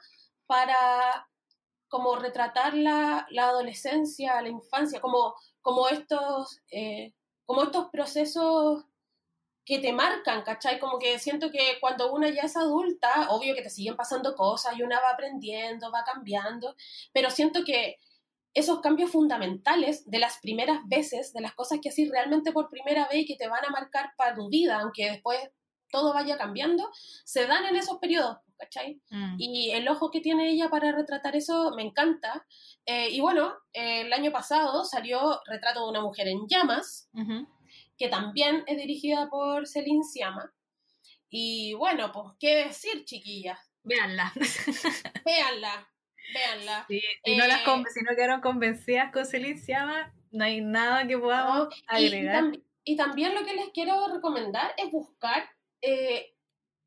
[0.47, 1.28] para
[1.89, 7.15] como retratar la, la adolescencia, la infancia, como, como, estos, eh,
[7.47, 8.85] como estos procesos
[9.65, 10.79] que te marcan, ¿cachai?
[10.79, 14.79] Como que siento que cuando una ya es adulta, obvio que te siguen pasando cosas
[14.79, 16.75] y una va aprendiendo, va cambiando,
[17.13, 17.99] pero siento que
[18.55, 23.07] esos cambios fundamentales de las primeras veces, de las cosas que haces realmente por primera
[23.09, 25.39] vez y que te van a marcar para tu vida, aunque después
[25.91, 26.91] todo vaya cambiando,
[27.25, 29.01] se dan en esos periodos, ¿cachai?
[29.11, 29.37] Mm.
[29.39, 32.47] Y el ojo que tiene ella para retratar eso me encanta.
[32.87, 37.09] Eh, y bueno, eh, el año pasado salió Retrato de una mujer en llamas,
[37.97, 40.53] que también es dirigida por Celine Siama.
[41.31, 43.59] Y bueno, pues, ¿qué decir, chiquillas?
[43.83, 44.33] Véanla.
[45.25, 45.89] Véanla,
[46.35, 46.85] véanla.
[46.89, 51.07] Sí, si, no las Eh, si no quedaron convencidas con Celine Sciamma, no hay nada
[51.07, 51.99] que podamos ¿no?
[51.99, 52.45] Y agregar.
[52.45, 55.49] tam- y también lo que les quiero recomendar es buscar
[55.83, 56.35] eh,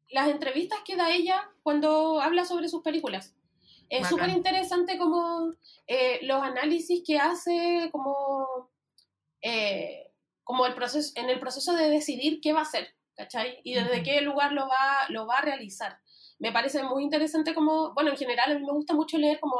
[0.09, 3.35] las entrevistas que da ella cuando habla sobre sus películas.
[3.89, 5.53] Es súper interesante como
[5.85, 8.69] eh, los análisis que hace, como,
[9.41, 10.13] eh,
[10.45, 13.59] como el proceso, en el proceso de decidir qué va a hacer, ¿cachai?
[13.65, 15.99] Y desde qué lugar lo va, lo va a realizar.
[16.41, 19.55] Me parece muy interesante como, bueno, en general a mí me gusta mucho leer como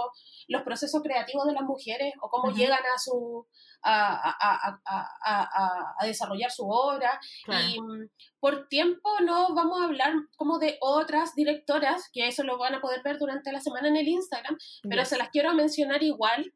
[0.48, 3.46] los procesos creativos de las mujeres o cómo llegan a su
[3.84, 7.66] a, a- a- desarrollar su obra Claro.
[7.68, 8.10] y mm,
[8.40, 12.82] por tiempo no vamos a hablar como de otras directoras que eso lo van a
[12.82, 14.56] poder ver durante la semana en el Instagram
[14.90, 15.10] pero Yes.
[15.10, 16.52] se las quiero mencionar igual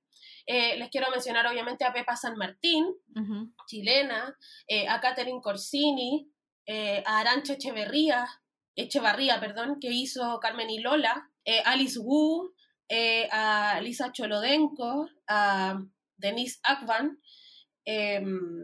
[0.48, 2.86] Eh, les quiero mencionar obviamente a Pepa San Martín
[3.68, 6.30] chilena, eh, a Catherine Corsini,
[6.68, 8.28] eh, a Arancha Echeverría,
[8.76, 12.54] Echevarría, perdón, que hizo Carmen y Lola, eh, Alice Wu,
[12.90, 15.80] eh, a Lisa Cholodenko, a
[16.18, 17.20] Denise Akvan,
[17.86, 18.64] em,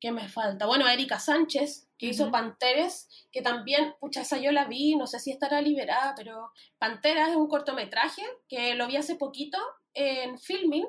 [0.00, 0.66] ¿qué me falta?
[0.66, 2.30] Bueno, a Erika Sánchez, que hizo.
[2.32, 7.30] Panteres, que también, pucha, esa yo la vi, no sé si estará liberada, pero Panteras
[7.30, 9.58] es un cortometraje que lo vi hace poquito
[9.94, 10.86] en Filming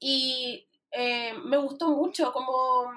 [0.00, 2.92] y eh, me gustó mucho, como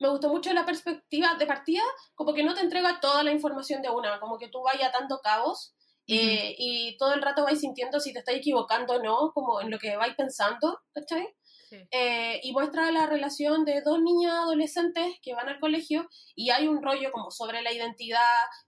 [0.00, 1.82] me gustó mucho la perspectiva de partida,
[2.14, 5.20] como que no te entrega toda la información de una, como que tú vayas atando
[5.22, 5.74] cabos
[6.06, 9.70] eh, y todo el rato vais sintiendo si te estás equivocando o no, como en
[9.70, 11.28] lo que vais pensando, ¿cachai?
[11.70, 11.76] Sí.
[11.92, 16.66] Eh, y muestra la relación de dos niñas adolescentes que van al colegio y hay
[16.66, 18.18] un rollo como sobre la identidad,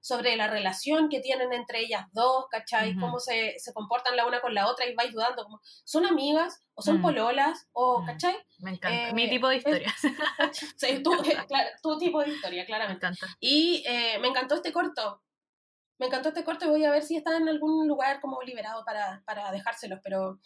[0.00, 2.92] sobre la relación que tienen entre ellas dos, ¿cachai?
[2.92, 3.00] Ujú.
[3.00, 6.60] Cómo se, se comportan la una con la otra y vais dudando, como, ¿son amigas?
[6.74, 7.02] ¿O son Mm.
[7.02, 7.66] pololas?
[7.72, 8.06] ¿O, Mm.
[8.06, 8.34] ¿cachai?
[8.36, 9.12] eh, Me encanta.
[9.14, 9.94] Mi tipo de es- historias.
[10.76, 11.02] Sí, eh,
[11.48, 13.04] claro, tu tipo de historia, Me claramente.
[13.04, 13.26] encanta.
[13.40, 15.22] Y eh, me encantó este corto.
[15.98, 18.84] Me encantó este corto y voy a ver si está en algún lugar como liberado
[18.84, 20.38] para, para dejárselos, pero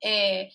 [0.00, 0.50] eh,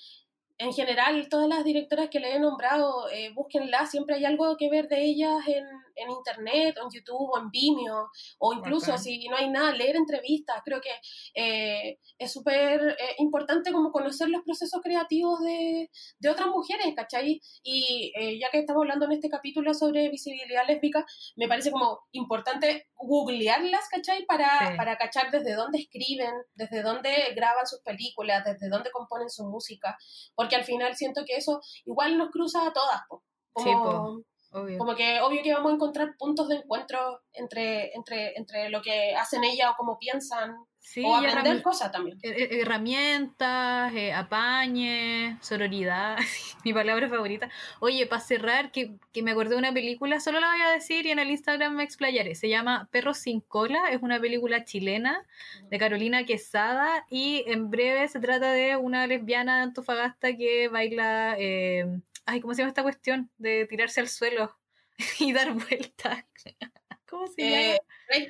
[0.63, 4.69] en general todas las directoras que le he nombrado, eh, búsquenlas, siempre hay algo que
[4.69, 5.65] ver de ellas en,
[5.95, 9.03] en internet, o en YouTube, o en Vimeo, o incluso Bacán.
[9.03, 10.61] si no hay nada, leer entrevistas.
[10.65, 10.89] Creo que
[11.35, 15.89] eh, es súper eh, importante como conocer los procesos creativos de,
[16.19, 17.41] de otras mujeres, ¿cachai?
[17.63, 22.01] Y eh, ya que estamos hablando en este capítulo sobre visibilidad lésbica, me parece como
[22.11, 24.25] importante googlearlas, ¿cachai?
[24.25, 24.77] Para, Sí.
[24.77, 29.97] para cachar desde dónde escriben, desde dónde graban sus películas, desde dónde componen su música,
[30.35, 33.23] porque al final siento que eso igual nos cruza a todas, po.
[33.57, 34.21] Sí, po.
[34.53, 34.77] Obvio.
[34.77, 39.15] como que obvio que vamos a encontrar puntos de encuentro entre, entre, entre lo que
[39.15, 40.55] hacen ellas o cómo piensan,
[40.85, 42.19] Sí, o aprender cosas también.
[42.21, 46.17] eh, eh, herramientas, eh, apañe, sororidad,
[46.65, 47.49] mi palabra favorita.
[47.79, 51.05] Oye, para cerrar, que, que me acordé de una película, solo la voy a decir
[51.05, 52.35] y en el Instagram me explayaré.
[52.35, 55.25] Se llama Perros sin cola, es una película chilena
[55.69, 61.35] de Carolina Quesada y en breve se trata de una lesbiana de Antofagasta que baila,
[61.39, 63.31] eh, ay, ¿cómo se llama esta cuestión?
[63.37, 64.57] De tirarse al suelo
[65.19, 66.25] y dar vueltas.
[67.09, 67.77] ¿Cómo se llama?
[68.09, 68.27] Eh,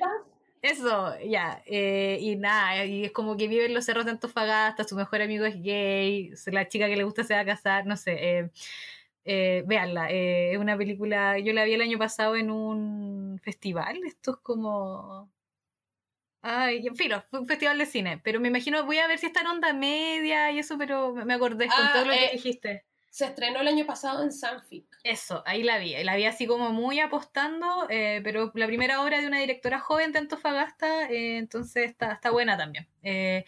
[0.62, 1.62] Eso, ya.
[1.66, 5.20] eh, y nada, y es como que vive en los cerros de Antofagasta, su mejor
[5.22, 8.12] amigo es gay, la chica que le gusta se va a casar, no sé.
[8.38, 8.50] Eh,
[9.26, 14.00] eh, véanla, eh, es una película, yo la vi el año pasado en un festival,
[14.06, 15.30] esto es como...
[16.42, 19.26] Ay, en fin, fue un festival de cine, pero me imagino, voy a ver si
[19.26, 22.30] está en onda media y eso, pero me acordé con Ah, todo lo que eh,
[22.34, 22.84] dijiste.
[23.14, 24.86] Se estrenó el año pasado en Sanfic.
[25.04, 25.94] Eso, ahí la vi.
[26.02, 30.10] La vi así como muy apostando, eh, pero la primera obra de una directora joven
[30.10, 32.88] de Antofagasta, eh, entonces está, está buena también.
[33.04, 33.44] Eh,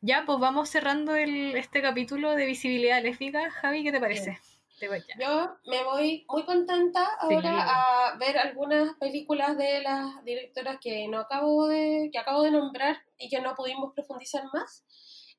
[0.00, 3.50] ya, pues vamos cerrando el, este capítulo de visibilidad lésbica.
[3.50, 4.38] Javi, ¿qué te parece?
[4.80, 4.88] Ya.
[5.20, 7.34] Yo me voy muy contenta Sí.
[7.34, 12.50] ahora a ver algunas películas de las directoras que no acabo de, que acabo de
[12.50, 14.86] nombrar y que no pudimos profundizar más.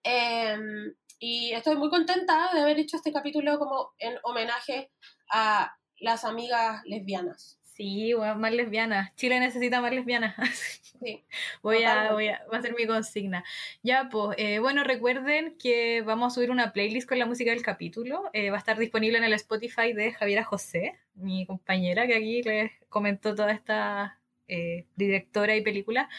[0.03, 0.93] Em,
[1.25, 4.91] y estoy muy contenta de haber hecho este capítulo como en homenaje
[5.31, 7.61] a las amigas lesbianas.
[7.63, 9.15] Sí, bueno, más lesbianas.
[9.15, 10.35] Chile necesita más lesbianas.
[11.03, 11.25] Sí.
[11.61, 13.43] Voy a, voy a, va a ser mi consigna.
[13.81, 17.61] Ya, pues, eh, bueno, recuerden que vamos a subir una playlist con la música del
[17.61, 18.29] capítulo.
[18.31, 22.41] Eh, va a estar disponible en el Spotify de Javiera José, mi compañera que aquí
[22.43, 24.17] les comentó toda esta
[24.53, 26.09] eh, directora y película.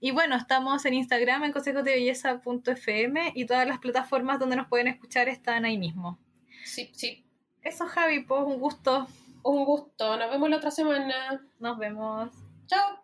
[0.00, 5.28] Y bueno, estamos en Instagram en consejosdebelleza.fm y todas las plataformas donde nos pueden escuchar
[5.28, 6.18] están ahí mismo.
[6.64, 7.24] Sí, sí.
[7.62, 9.06] Eso, Javi, pues un gusto.
[9.44, 10.16] Un gusto.
[10.16, 11.40] Nos vemos la otra semana.
[11.60, 12.30] Nos vemos.
[12.66, 13.03] Chao.